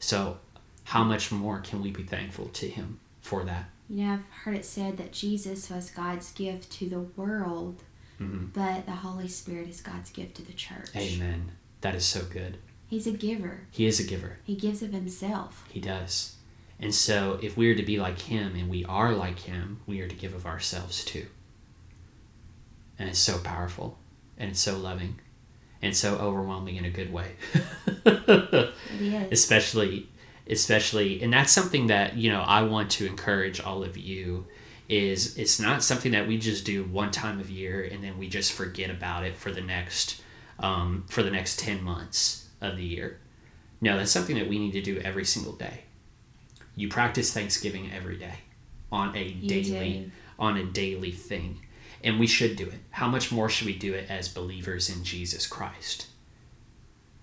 So, 0.00 0.38
how 0.82 1.04
much 1.04 1.30
more 1.30 1.60
can 1.60 1.80
we 1.80 1.92
be 1.92 2.02
thankful 2.02 2.46
to 2.46 2.68
him 2.68 2.98
for 3.20 3.44
that? 3.44 3.66
You 3.88 4.04
know, 4.04 4.12
I've 4.14 4.24
heard 4.42 4.56
it 4.56 4.64
said 4.64 4.96
that 4.96 5.12
Jesus 5.12 5.70
was 5.70 5.90
God's 5.90 6.32
gift 6.32 6.72
to 6.72 6.88
the 6.88 6.98
world, 6.98 7.84
mm-hmm. 8.22 8.46
but 8.52 8.86
the 8.86 8.92
Holy 8.92 9.28
Spirit 9.28 9.68
is 9.68 9.80
God's 9.80 10.10
gift 10.10 10.36
to 10.36 10.42
the 10.42 10.52
church. 10.52 10.90
Amen. 10.96 11.52
That 11.80 11.94
is 11.94 12.04
so 12.04 12.22
good. 12.24 12.58
He's 12.86 13.06
a 13.06 13.12
giver. 13.12 13.60
He 13.70 13.86
is 13.86 13.98
a 13.98 14.04
giver. 14.04 14.38
He 14.44 14.54
gives 14.54 14.82
of 14.82 14.92
himself. 14.92 15.64
He 15.70 15.80
does. 15.80 16.36
And 16.78 16.94
so, 16.94 17.38
if 17.42 17.56
we 17.56 17.70
are 17.70 17.74
to 17.74 17.82
be 17.82 17.98
like 17.98 18.18
him 18.18 18.54
and 18.56 18.68
we 18.68 18.84
are 18.84 19.12
like 19.12 19.38
him, 19.38 19.80
we 19.86 20.00
are 20.00 20.08
to 20.08 20.14
give 20.14 20.34
of 20.34 20.46
ourselves 20.46 21.04
too. 21.04 21.26
And 22.98 23.08
it's 23.08 23.18
so 23.18 23.38
powerful 23.38 23.98
and 24.36 24.50
it's 24.50 24.60
so 24.60 24.76
loving 24.76 25.20
and 25.80 25.96
so 25.96 26.16
overwhelming 26.16 26.76
in 26.76 26.84
a 26.84 26.90
good 26.90 27.12
way. 27.12 27.32
it 28.04 28.72
is. 29.00 29.32
especially 29.32 30.08
especially 30.48 31.22
and 31.22 31.32
that's 31.32 31.52
something 31.52 31.86
that, 31.86 32.16
you 32.16 32.30
know, 32.30 32.40
I 32.40 32.62
want 32.62 32.90
to 32.92 33.06
encourage 33.06 33.60
all 33.60 33.82
of 33.84 33.96
you 33.96 34.46
is 34.88 35.36
it's 35.38 35.60
not 35.60 35.82
something 35.82 36.12
that 36.12 36.26
we 36.26 36.38
just 36.38 36.64
do 36.64 36.84
one 36.84 37.10
time 37.10 37.40
of 37.40 37.48
year 37.50 37.82
and 37.82 38.02
then 38.02 38.18
we 38.18 38.28
just 38.28 38.52
forget 38.52 38.90
about 38.90 39.24
it 39.24 39.36
for 39.36 39.50
the 39.50 39.60
next 39.60 40.22
um, 40.58 41.04
for 41.08 41.22
the 41.22 41.30
next 41.30 41.58
10 41.58 41.82
months 41.82 42.48
of 42.60 42.76
the 42.76 42.84
year. 42.84 43.18
No, 43.80 43.96
that's 43.96 44.12
something 44.12 44.36
that 44.36 44.48
we 44.48 44.58
need 44.58 44.72
to 44.72 44.82
do 44.82 44.98
every 45.00 45.24
single 45.24 45.52
day. 45.52 45.82
You 46.76 46.88
practice 46.88 47.32
Thanksgiving 47.32 47.90
every 47.92 48.16
day 48.16 48.34
on 48.90 49.16
a 49.16 49.22
you 49.22 49.48
daily 49.48 49.92
do. 49.92 50.10
on 50.38 50.56
a 50.56 50.64
daily 50.64 51.10
thing 51.10 51.60
and 52.04 52.18
we 52.18 52.26
should 52.26 52.56
do 52.56 52.66
it. 52.66 52.80
How 52.90 53.08
much 53.08 53.32
more 53.32 53.48
should 53.48 53.66
we 53.66 53.76
do 53.76 53.94
it 53.94 54.10
as 54.10 54.28
believers 54.28 54.88
in 54.88 55.04
Jesus 55.04 55.46
Christ? 55.46 56.06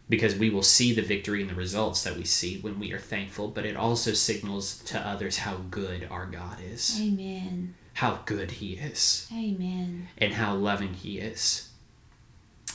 Because 0.10 0.36
we 0.36 0.50
will 0.50 0.64
see 0.64 0.92
the 0.92 1.04
victory 1.04 1.42
and 1.42 1.50
the 1.50 1.56
results 1.56 2.04
that 2.04 2.18
we 2.18 2.24
see 2.26 2.60
when 2.60 2.80
we 2.80 2.92
are 2.92 3.00
thankful, 3.00 3.48
but 3.50 3.66
it 3.66 3.76
also 3.76 4.14
signals 4.14 4.80
to 4.86 5.00
others 5.00 5.38
how 5.38 5.58
good 5.70 6.08
our 6.10 6.26
God 6.26 6.58
is. 6.68 7.00
Amen. 7.00 7.76
How 7.94 8.22
good 8.26 8.52
He 8.52 8.74
is. 8.74 9.28
Amen. 9.32 10.08
And 10.18 10.34
how 10.34 10.56
loving 10.56 10.96
He 10.96 11.20
is. 11.20 11.70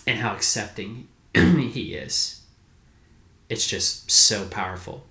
And 0.06 0.20
how 0.20 0.32
accepting 0.34 1.08
He 1.34 1.94
is. 1.94 2.42
It's 3.48 3.66
just 3.66 4.10
so 4.10 4.46
powerful. 4.46 5.04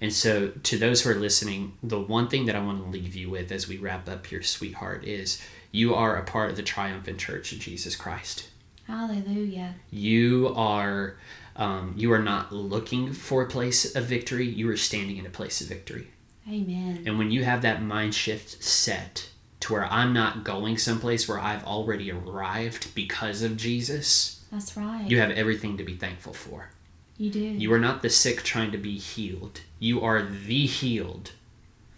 And 0.00 0.12
so, 0.12 0.48
to 0.48 0.78
those 0.78 1.02
who 1.02 1.10
are 1.10 1.14
listening, 1.14 1.74
the 1.82 2.00
one 2.00 2.28
thing 2.28 2.46
that 2.46 2.56
I 2.56 2.64
want 2.64 2.82
to 2.82 2.90
leave 2.90 3.14
you 3.14 3.28
with 3.28 3.52
as 3.52 3.68
we 3.68 3.76
wrap 3.76 4.08
up 4.08 4.26
here, 4.26 4.42
sweetheart, 4.42 5.04
is 5.04 5.42
you 5.72 5.94
are 5.94 6.16
a 6.16 6.24
part 6.24 6.50
of 6.50 6.56
the 6.56 6.62
triumphant 6.62 7.18
church 7.18 7.52
of 7.52 7.58
Jesus 7.58 7.96
Christ. 7.96 8.48
Hallelujah. 8.86 9.74
You 9.90 10.52
are 10.56 11.16
um, 11.56 11.94
you 11.96 12.12
are 12.12 12.22
not 12.22 12.52
looking 12.52 13.12
for 13.12 13.42
a 13.42 13.48
place 13.48 13.94
of 13.94 14.04
victory, 14.04 14.46
you 14.46 14.70
are 14.70 14.76
standing 14.76 15.16
in 15.16 15.26
a 15.26 15.30
place 15.30 15.60
of 15.60 15.68
victory. 15.68 16.08
Amen. 16.48 17.04
And 17.06 17.18
when 17.18 17.30
you 17.30 17.44
have 17.44 17.62
that 17.62 17.82
mind 17.82 18.14
shift 18.14 18.62
set 18.62 19.28
to 19.60 19.74
where 19.74 19.84
I'm 19.84 20.12
not 20.12 20.42
going 20.42 20.78
someplace 20.78 21.28
where 21.28 21.38
I've 21.38 21.64
already 21.64 22.10
arrived 22.10 22.94
because 22.94 23.42
of 23.42 23.56
Jesus. 23.56 24.42
That's 24.50 24.76
right. 24.76 25.08
You 25.08 25.20
have 25.20 25.30
everything 25.30 25.76
to 25.76 25.84
be 25.84 25.96
thankful 25.96 26.32
for. 26.32 26.70
You 27.18 27.30
do. 27.30 27.38
You 27.40 27.72
are 27.74 27.78
not 27.78 28.00
the 28.00 28.08
sick 28.08 28.42
trying 28.42 28.72
to 28.72 28.78
be 28.78 28.96
healed. 28.96 29.60
You 29.78 30.00
are 30.02 30.22
the 30.22 30.66
healed 30.66 31.32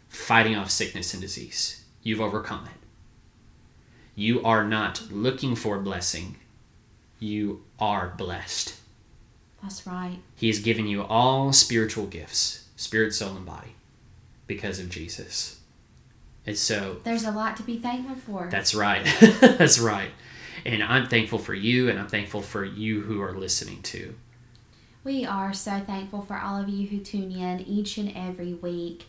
fighting 0.08 0.56
off 0.56 0.70
sickness 0.70 1.14
and 1.14 1.22
disease. 1.22 1.84
You've 2.02 2.20
overcome 2.20 2.66
it 2.66 2.86
You 4.14 4.42
are 4.42 4.64
not 4.64 5.10
looking 5.10 5.54
for 5.54 5.78
blessing, 5.78 6.36
you 7.18 7.64
are 7.78 8.12
blessed. 8.18 8.74
That's 9.62 9.86
right. 9.86 10.18
He 10.36 10.48
has 10.48 10.58
given 10.58 10.86
you 10.86 11.02
all 11.02 11.52
spiritual 11.52 12.06
gifts 12.06 12.66
spirit, 12.76 13.14
soul, 13.14 13.36
and 13.36 13.46
body 13.46 13.76
because 14.48 14.80
of 14.80 14.88
Jesus. 14.88 15.60
And 16.46 16.58
so 16.58 16.96
There's 17.04 17.24
a 17.24 17.30
lot 17.30 17.56
to 17.58 17.62
be 17.62 17.78
thankful 17.78 18.16
for. 18.16 18.48
that's 18.50 18.74
right. 18.74 19.06
that's 19.40 19.78
right. 19.78 20.10
And 20.66 20.82
I'm 20.82 21.06
thankful 21.06 21.38
for 21.38 21.54
you, 21.54 21.88
and 21.88 21.98
I'm 21.98 22.08
thankful 22.08 22.42
for 22.42 22.64
you 22.64 23.02
who 23.02 23.22
are 23.22 23.32
listening 23.32 23.82
too. 23.82 24.16
We 25.04 25.24
are 25.24 25.52
so 25.52 25.80
thankful 25.80 26.22
for 26.22 26.36
all 26.38 26.60
of 26.60 26.68
you 26.68 26.88
who 26.88 26.98
tune 26.98 27.32
in 27.32 27.60
each 27.60 27.98
and 27.98 28.12
every 28.16 28.54
week. 28.54 29.04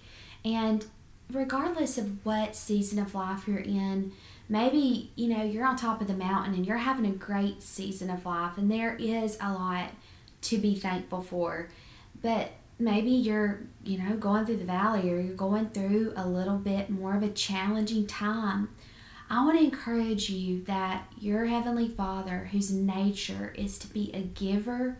And 0.45 0.85
regardless 1.31 1.97
of 1.97 2.25
what 2.25 2.55
season 2.55 2.99
of 2.99 3.13
life 3.13 3.47
you're 3.47 3.59
in, 3.59 4.11
maybe, 4.49 5.11
you 5.15 5.27
know, 5.27 5.43
you're 5.43 5.65
on 5.65 5.75
top 5.75 6.01
of 6.01 6.07
the 6.07 6.13
mountain 6.13 6.53
and 6.53 6.65
you're 6.65 6.77
having 6.77 7.05
a 7.05 7.11
great 7.11 7.61
season 7.63 8.09
of 8.09 8.25
life, 8.25 8.57
and 8.57 8.71
there 8.71 8.95
is 8.95 9.37
a 9.41 9.51
lot 9.53 9.89
to 10.43 10.57
be 10.57 10.75
thankful 10.75 11.21
for. 11.21 11.69
But 12.21 12.51
maybe 12.79 13.11
you're, 13.11 13.61
you 13.83 13.97
know, 13.97 14.15
going 14.15 14.45
through 14.45 14.57
the 14.57 14.65
valley 14.65 15.11
or 15.11 15.19
you're 15.19 15.35
going 15.35 15.69
through 15.69 16.13
a 16.15 16.27
little 16.27 16.57
bit 16.57 16.89
more 16.89 17.15
of 17.15 17.23
a 17.23 17.29
challenging 17.29 18.07
time. 18.07 18.69
I 19.29 19.43
want 19.45 19.57
to 19.57 19.65
encourage 19.65 20.29
you 20.29 20.63
that 20.65 21.07
your 21.19 21.45
Heavenly 21.45 21.87
Father, 21.87 22.49
whose 22.51 22.71
nature 22.71 23.53
is 23.57 23.77
to 23.79 23.87
be 23.87 24.11
a 24.13 24.21
giver, 24.21 24.97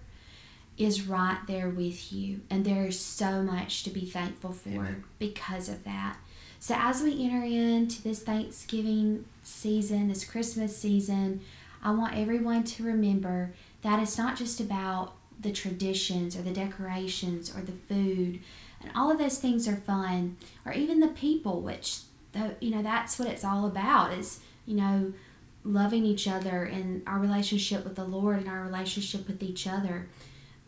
is 0.78 1.08
right 1.08 1.40
there 1.48 1.70
with 1.70 2.12
you. 2.12 2.42
And 2.50 2.66
there 2.66 2.86
is 2.86 3.00
so 3.00 3.44
much 3.44 3.84
to 3.84 3.90
be 3.90 4.06
thankful 4.06 4.54
for 4.54 4.70
Amen. 4.70 5.04
because 5.20 5.70
of 5.70 5.84
that. 5.84 6.18
So, 6.60 6.76
as 6.78 7.02
we 7.02 7.24
enter 7.24 7.44
into 7.44 8.02
this 8.02 8.24
Thanksgiving 8.24 9.26
season, 9.44 10.08
this 10.08 10.24
Christmas 10.24 10.76
season, 10.78 11.42
I 11.84 11.92
want 11.92 12.18
everyone 12.18 12.64
to 12.64 12.84
remember 12.84 13.54
that 13.82 14.02
it's 14.02 14.18
not 14.18 14.38
just 14.38 14.62
about 14.62 15.14
the 15.44 15.52
traditions 15.52 16.36
or 16.36 16.42
the 16.42 16.52
decorations 16.52 17.56
or 17.56 17.62
the 17.62 17.72
food, 17.72 18.40
and 18.82 18.92
all 18.96 19.12
of 19.12 19.18
those 19.18 19.38
things 19.38 19.68
are 19.68 19.76
fun, 19.76 20.38
or 20.66 20.74
even 20.74 21.00
the 21.00 21.08
people, 21.08 21.62
which 21.62 22.00
the, 22.32 22.56
you 22.60 22.72
know 22.72 22.82
that's 22.82 23.20
what 23.20 23.28
it's 23.28 23.46
all 23.46 23.66
about 23.66 24.14
is 24.14 24.40
you 24.66 24.76
know 24.76 25.14
loving 25.64 26.06
each 26.06 26.28
other 26.28 26.64
and 26.64 27.02
our 27.08 27.20
relationship 27.20 27.84
with 27.84 27.96
the 27.96 28.04
Lord 28.04 28.40
and 28.40 28.50
our 28.50 28.64
relationship 28.64 29.28
with 29.28 29.42
each 29.42 29.66
other. 29.68 30.08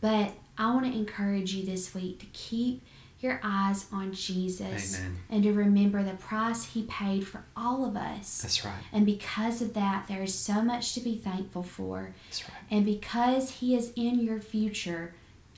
But 0.00 0.32
I 0.56 0.72
want 0.72 0.86
to 0.86 0.98
encourage 0.98 1.54
you 1.54 1.64
this 1.66 1.94
week 1.94 2.20
to 2.20 2.26
keep 2.32 2.82
your 3.26 3.40
eyes 3.42 3.86
on 3.92 4.12
Jesus 4.12 4.98
Amen. 4.98 5.16
and 5.28 5.42
to 5.42 5.52
remember 5.52 6.02
the 6.02 6.14
price 6.14 6.64
he 6.64 6.84
paid 6.84 7.26
for 7.26 7.44
all 7.56 7.84
of 7.84 7.96
us. 7.96 8.40
That's 8.40 8.64
right. 8.64 8.82
And 8.92 9.04
because 9.04 9.60
of 9.60 9.74
that, 9.74 10.06
there 10.08 10.22
is 10.22 10.34
so 10.34 10.62
much 10.62 10.94
to 10.94 11.00
be 11.00 11.16
thankful 11.16 11.62
for. 11.62 12.14
That's 12.28 12.44
right. 12.48 12.58
And 12.70 12.86
because 12.86 13.50
He 13.50 13.74
is 13.74 13.92
in 13.96 14.20
your 14.20 14.40
future, 14.40 15.14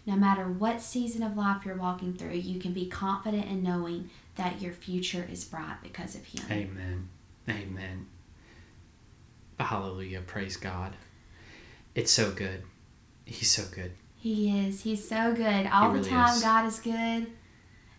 no 0.06 0.16
matter 0.16 0.44
what 0.44 0.80
season 0.80 1.22
of 1.22 1.36
life 1.36 1.64
you're 1.64 1.76
walking 1.76 2.14
through, 2.14 2.32
you 2.32 2.58
can 2.58 2.72
be 2.72 2.86
confident 2.86 3.46
in 3.46 3.62
knowing 3.62 4.10
that 4.36 4.60
your 4.62 4.72
future 4.72 5.28
is 5.30 5.44
bright 5.44 5.76
because 5.82 6.14
of 6.14 6.24
Him. 6.24 6.44
Amen. 6.50 7.08
Amen. 7.48 8.06
Hallelujah. 9.60 10.20
Praise 10.20 10.56
God. 10.56 10.94
It's 11.94 12.12
so 12.12 12.30
good. 12.30 12.62
He's 13.24 13.50
so 13.50 13.64
good. 13.74 13.92
He 14.16 14.66
is. 14.66 14.82
He's 14.82 15.08
so 15.08 15.34
good. 15.34 15.66
All 15.66 15.90
really 15.90 16.02
the 16.02 16.08
time, 16.10 16.34
is. 16.34 16.42
God 16.42 16.66
is 16.66 16.80
good. 16.80 17.26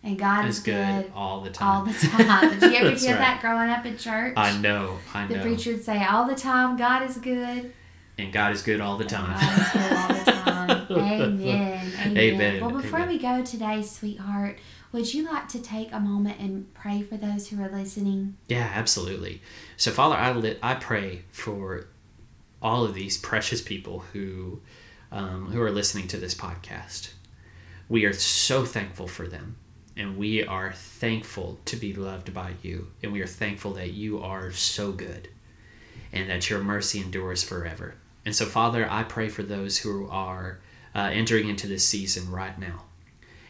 And 0.02 0.18
God 0.18 0.46
is 0.46 0.60
good, 0.60 1.04
good 1.04 1.12
all 1.14 1.42
the 1.42 1.50
time. 1.50 1.80
all 1.80 1.84
the 1.84 1.92
time. 1.92 2.58
Did 2.58 2.72
you 2.72 2.78
ever 2.78 2.90
hear 2.96 3.10
right. 3.10 3.18
that 3.18 3.38
growing 3.42 3.68
up 3.68 3.84
in 3.84 3.98
church? 3.98 4.32
I 4.36 4.56
know. 4.58 4.98
I 5.12 5.26
The 5.26 5.36
know. 5.36 5.42
preacher 5.42 5.72
would 5.72 5.84
say, 5.84 6.02
All 6.04 6.26
the 6.26 6.34
time, 6.34 6.76
God 6.78 7.02
is 7.08 7.18
good. 7.18 7.72
And 8.16 8.32
God 8.32 8.52
is 8.52 8.62
good 8.62 8.80
all 8.80 8.96
the 8.96 9.04
time. 9.04 9.38
God 9.38 9.60
is 9.60 9.68
good 9.72 9.92
all 9.92 10.08
the 10.08 10.32
time. 10.32 10.86
Amen. 10.90 11.92
Amen. 12.00 12.16
Amen. 12.16 12.60
Well, 12.60 12.70
before 12.80 13.00
Amen. 13.00 13.08
we 13.08 13.18
go 13.18 13.44
today, 13.44 13.82
sweetheart, 13.82 14.58
would 14.92 15.12
you 15.12 15.24
like 15.24 15.48
to 15.48 15.60
take 15.62 15.92
a 15.92 16.00
moment 16.00 16.40
and 16.40 16.72
pray 16.74 17.02
for 17.02 17.16
those 17.16 17.48
who 17.48 17.62
are 17.62 17.68
listening? 17.70 18.36
Yeah, 18.48 18.70
absolutely. 18.74 19.40
So, 19.76 19.90
Father, 19.90 20.16
I 20.16 20.32
lit, 20.32 20.58
I 20.62 20.74
pray 20.74 21.22
for 21.30 21.86
all 22.62 22.84
of 22.84 22.94
these 22.94 23.16
precious 23.18 23.60
people 23.62 24.00
who 24.12 24.60
um, 25.12 25.46
who 25.52 25.60
are 25.60 25.70
listening 25.70 26.08
to 26.08 26.16
this 26.16 26.34
podcast. 26.34 27.10
We 27.88 28.04
are 28.04 28.12
so 28.12 28.64
thankful 28.64 29.08
for 29.08 29.26
them, 29.26 29.56
and 29.96 30.16
we 30.16 30.44
are 30.44 30.72
thankful 30.72 31.58
to 31.66 31.76
be 31.76 31.92
loved 31.92 32.32
by 32.32 32.54
you, 32.62 32.88
and 33.02 33.12
we 33.12 33.20
are 33.20 33.26
thankful 33.26 33.72
that 33.74 33.92
you 33.92 34.20
are 34.20 34.52
so 34.52 34.92
good, 34.92 35.28
and 36.12 36.30
that 36.30 36.48
your 36.48 36.62
mercy 36.62 37.00
endures 37.00 37.42
forever. 37.42 37.94
And 38.24 38.34
so, 38.34 38.46
Father, 38.46 38.86
I 38.90 39.02
pray 39.02 39.28
for 39.28 39.42
those 39.42 39.78
who 39.78 40.08
are 40.08 40.60
uh, 40.94 41.10
entering 41.12 41.48
into 41.48 41.66
this 41.66 41.86
season 41.86 42.30
right 42.30 42.58
now 42.58 42.84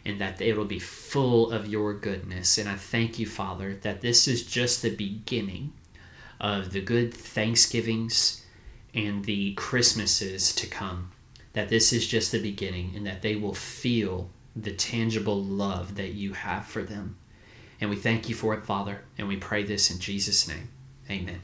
and 0.05 0.21
that 0.21 0.41
it 0.41 0.57
will 0.57 0.65
be 0.65 0.79
full 0.79 1.51
of 1.51 1.69
your 1.69 1.95
goodness. 1.95 2.59
And 2.59 2.69
I 2.69 2.75
thank 2.75 3.19
you, 3.19 3.27
Father, 3.27 3.75
that 3.83 4.01
this 4.01 4.27
is 4.27 4.47
just 4.47 4.83
the 4.83 4.95
beginning 4.95 5.73
of 6.41 6.73
the 6.73 6.81
good 6.81 7.13
Thanksgivings 7.13 8.45
and 8.95 9.25
the 9.25 9.55
Christmases 9.55 10.55
to 10.55 10.67
come. 10.67 11.13
That 11.53 11.69
this 11.69 11.93
is 11.93 12.07
just 12.07 12.33
the 12.33 12.41
beginning, 12.41 12.93
and 12.95 13.05
that 13.07 13.23
they 13.23 13.35
will 13.35 13.55
feel 13.55 14.31
the 14.57 14.73
tangible 14.73 15.43
love 15.43 15.95
that 15.97 16.13
you 16.15 16.33
have 16.33 16.67
for 16.67 16.83
them. 16.83 17.17
And 17.81 17.89
we 17.91 17.97
thank 17.97 18.29
you 18.29 18.35
for 18.35 18.53
it, 18.55 18.65
Father, 18.65 19.03
and 19.17 19.27
we 19.29 19.37
pray 19.37 19.63
this 19.63 19.91
in 19.91 19.99
Jesus' 19.99 20.47
name. 20.49 20.69
Amen. 21.11 21.41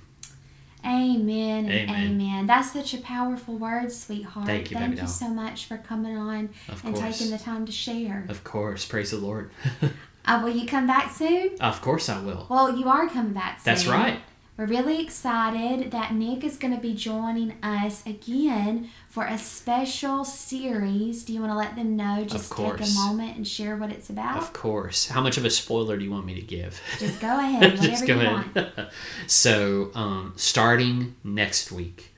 Amen 0.84 1.66
Amen. 1.66 1.88
amen. 1.90 2.46
That's 2.46 2.72
such 2.72 2.94
a 2.94 2.98
powerful 2.98 3.56
word, 3.56 3.90
sweetheart. 3.90 4.46
Thank 4.46 4.70
you, 4.70 4.76
Thank 4.76 5.00
you 5.00 5.06
so 5.08 5.28
much 5.28 5.64
for 5.64 5.78
coming 5.78 6.16
on 6.16 6.50
Of 6.68 6.84
and 6.84 6.94
course. 6.94 7.18
taking 7.18 7.32
the 7.32 7.42
time 7.42 7.66
to 7.66 7.72
share. 7.72 8.24
Of 8.28 8.44
course. 8.44 8.84
Praise 8.84 9.10
the 9.10 9.18
Lord. 9.18 9.50
Uh, 10.28 10.40
will 10.42 10.50
you 10.50 10.66
come 10.66 10.88
back 10.88 11.12
soon? 11.12 11.50
of 11.60 11.80
course 11.80 12.08
I 12.08 12.20
will. 12.20 12.48
Well, 12.50 12.76
you 12.76 12.88
are 12.88 13.08
coming 13.08 13.32
back 13.32 13.60
soon. 13.60 13.64
That's 13.64 13.86
right. 13.86 14.18
We're 14.56 14.64
really 14.64 15.02
excited 15.02 15.90
that 15.90 16.14
Nick 16.14 16.42
is 16.42 16.56
going 16.56 16.74
to 16.74 16.80
be 16.80 16.94
joining 16.94 17.62
us 17.62 18.04
again 18.06 18.88
for 19.06 19.26
a 19.26 19.36
special 19.36 20.24
series. 20.24 21.24
Do 21.24 21.34
you 21.34 21.40
want 21.40 21.52
to 21.52 21.58
let 21.58 21.76
them 21.76 21.94
know? 21.94 22.24
Just 22.24 22.52
take 22.56 22.80
a 22.80 22.94
moment 22.94 23.36
and 23.36 23.46
share 23.46 23.76
what 23.76 23.90
it's 23.92 24.08
about. 24.08 24.38
Of 24.38 24.54
course. 24.54 25.08
How 25.08 25.20
much 25.20 25.36
of 25.36 25.44
a 25.44 25.50
spoiler 25.50 25.98
do 25.98 26.04
you 26.04 26.10
want 26.10 26.24
me 26.24 26.34
to 26.36 26.40
give? 26.40 26.80
Just 26.98 27.20
go 27.20 27.38
ahead, 27.38 27.72
whatever 27.72 27.86
Just 27.86 28.06
go 28.06 28.14
you 28.14 28.20
ahead. 28.26 28.54
want. 28.54 28.88
so, 29.26 29.90
um, 29.94 30.32
starting 30.36 31.16
next 31.22 31.70
week, 31.70 32.14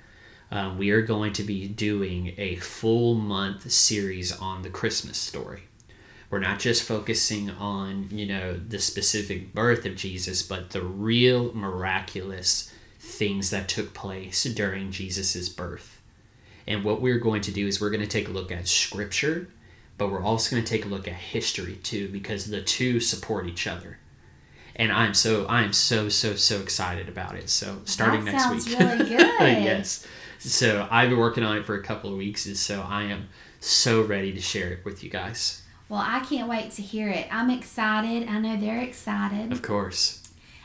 uh, 0.53 0.73
we 0.79 0.91
are 0.91 1.03
going 1.03 1.33
to 1.33 1.43
be 1.43 1.67
doing 1.67 2.35
a 2.39 2.55
full 2.57 3.15
month 3.15 3.69
series 3.73 4.31
on 4.31 4.63
the 4.63 4.71
Christmas 4.71 5.19
story. 5.19 5.63
We're 6.31 6.41
not 6.41 6.59
just 6.59 6.83
focusing 6.83 7.51
on, 7.51 8.09
you 8.11 8.27
know, 8.27 8.57
the 8.57 8.79
specific 8.79 9.55
birth 9.55 9.87
of 9.87 9.97
Jesus, 9.97 10.43
but 10.43 10.71
the 10.71 10.83
real 10.83 11.53
miraculous 11.55 12.73
things 13.01 13.51
that 13.51 13.69
took 13.69 13.95
place 13.95 14.45
during 14.45 14.91
Jesus' 14.91 15.49
birth. 15.49 16.01
And 16.67 16.85
what 16.85 17.01
we're 17.01 17.19
going 17.19 17.41
to 17.43 17.51
do 17.53 17.67
is 17.67 17.81
we're 17.81 17.91
going 17.91 18.03
to 18.03 18.07
take 18.07 18.29
a 18.29 18.33
look 18.33 18.53
at 18.53 18.69
scripture, 18.69 19.49
but 19.97 20.11
we're 20.11 20.23
also 20.23 20.51
going 20.55 20.63
to 20.65 20.71
take 20.71 20.85
a 20.85 20.89
look 20.89 21.09
at 21.09 21.15
history 21.15 21.77
too, 21.77 22.09
because 22.09 22.51
the 22.51 22.61
two 22.61 23.01
support 23.01 23.47
each 23.47 23.67
other 23.67 23.99
and 24.79 24.93
I'm 24.93 25.13
so 25.13 25.45
I'm 25.49 25.73
so 25.73 26.09
so 26.09 26.37
so 26.37 26.61
excited 26.61 27.09
about 27.09 27.35
it. 27.35 27.51
So 27.51 27.79
starting 27.85 28.25
That 28.25 28.33
next 28.33 28.45
sounds 28.45 28.69
week, 28.69 28.79
really 28.79 28.99
good. 29.09 29.17
yes. 29.41 30.07
So 30.39 30.87
I've 30.91 31.11
been 31.11 31.19
working 31.19 31.43
on 31.43 31.57
it 31.57 31.67
for 31.67 31.75
a 31.75 31.83
couple 31.83 32.13
of 32.13 32.17
weeks, 32.17 32.47
and 32.47 32.57
so 32.57 32.81
I 32.83 33.03
am 33.05 33.29
so 33.59 34.03
ready 34.03 34.33
to 34.33 34.41
share 34.41 34.73
it 34.73 34.85
with 34.85 35.03
you 35.03 35.11
guys. 35.11 35.63
Well, 35.89 36.03
I 36.05 36.21
can't 36.21 36.49
wait 36.49 36.71
to 36.73 36.83
hear 36.83 37.09
it. 37.09 37.27
I'm 37.33 37.51
excited. 37.51 38.29
I 38.29 38.39
know 38.39 38.57
they're 38.57 38.83
excited. 38.83 39.53
Of 39.53 39.63
course, 39.63 40.23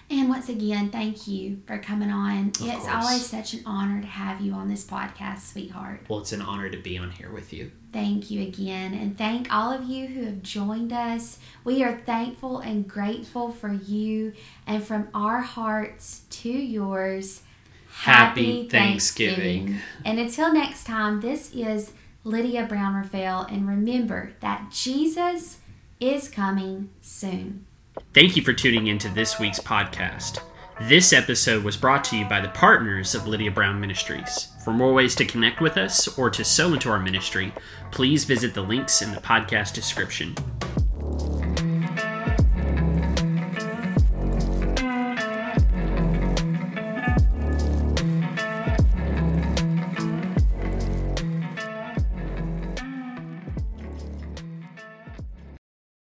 And 0.10 0.28
once 0.30 0.50
again, 0.50 0.90
thank 0.90 1.28
you 1.28 1.62
for 1.66 1.78
coming 1.78 2.12
on. 2.12 2.50
it's 2.50 2.60
course. 2.60 2.86
always 2.88 3.26
such 3.26 3.54
an 3.54 3.62
honor 3.66 4.02
to 4.02 4.08
have 4.08 4.42
you 4.42 4.52
on 4.54 4.68
this 4.68 4.86
podcast, 4.86 5.40
sweetheart. 5.52 6.02
well, 6.10 6.20
it's 6.20 6.34
an 6.34 6.42
honor 6.42 6.70
to 6.70 6.78
be 6.78 6.98
on 6.98 7.12
here 7.12 7.32
with 7.32 7.54
you. 7.54 7.72
Thank 7.94 8.30
you 8.32 8.42
again. 8.42 8.94
And 8.94 9.18
thank 9.18 9.54
all 9.54 9.72
of 9.72 9.86
you 9.86 10.08
who 10.08 10.26
have 10.26 10.42
joined 10.44 10.92
us. 10.92 11.38
We 11.64 11.84
are 11.84 12.02
thankful 12.06 12.58
and 12.60 12.88
grateful 12.88 13.52
for 13.52 13.72
you. 13.72 14.34
And 14.68 14.84
from 14.84 15.08
our 15.14 15.40
hearts 15.42 16.24
to 16.32 16.50
yours, 16.50 17.44
Happy 17.90 18.68
Thanksgiving. 18.68 19.78
And 20.04 20.18
until 20.20 20.52
next 20.52 20.86
time, 20.86 21.22
this 21.22 21.54
is 21.54 21.94
Lydia 22.24 22.66
Brown 22.66 22.96
Raphael. 22.96 23.42
And 23.50 23.68
remember 23.68 24.34
that 24.40 24.72
Jesus 24.72 25.60
is 26.00 26.30
coming 26.30 26.90
soon. 27.02 27.66
Thank 28.14 28.36
you 28.36 28.44
for 28.44 28.54
tuning 28.54 28.88
into 28.88 29.10
this 29.10 29.40
week's 29.40 29.60
podcast. 29.60 30.42
This 30.82 31.14
episode 31.14 31.64
was 31.64 31.78
brought 31.78 32.04
to 32.06 32.18
you 32.18 32.26
by 32.26 32.42
the 32.42 32.50
partners 32.50 33.14
of 33.14 33.28
Lydia 33.28 33.52
Brown 33.52 33.80
Ministries. 33.80 34.50
For 34.64 34.72
more 34.72 34.94
ways 34.94 35.16
to 35.16 35.26
connect 35.26 35.62
with 35.62 35.78
us 35.78 36.18
or 36.18 36.30
to 36.32 36.44
sow 36.44 36.74
into 36.74 36.90
our 36.90 37.00
ministry, 37.00 37.54
please 37.92 38.26
visit 38.26 38.54
the 38.54 38.62
links 38.62 39.02
in 39.02 39.12
the 39.12 39.22
podcast 39.22 39.74
description. 39.74 40.36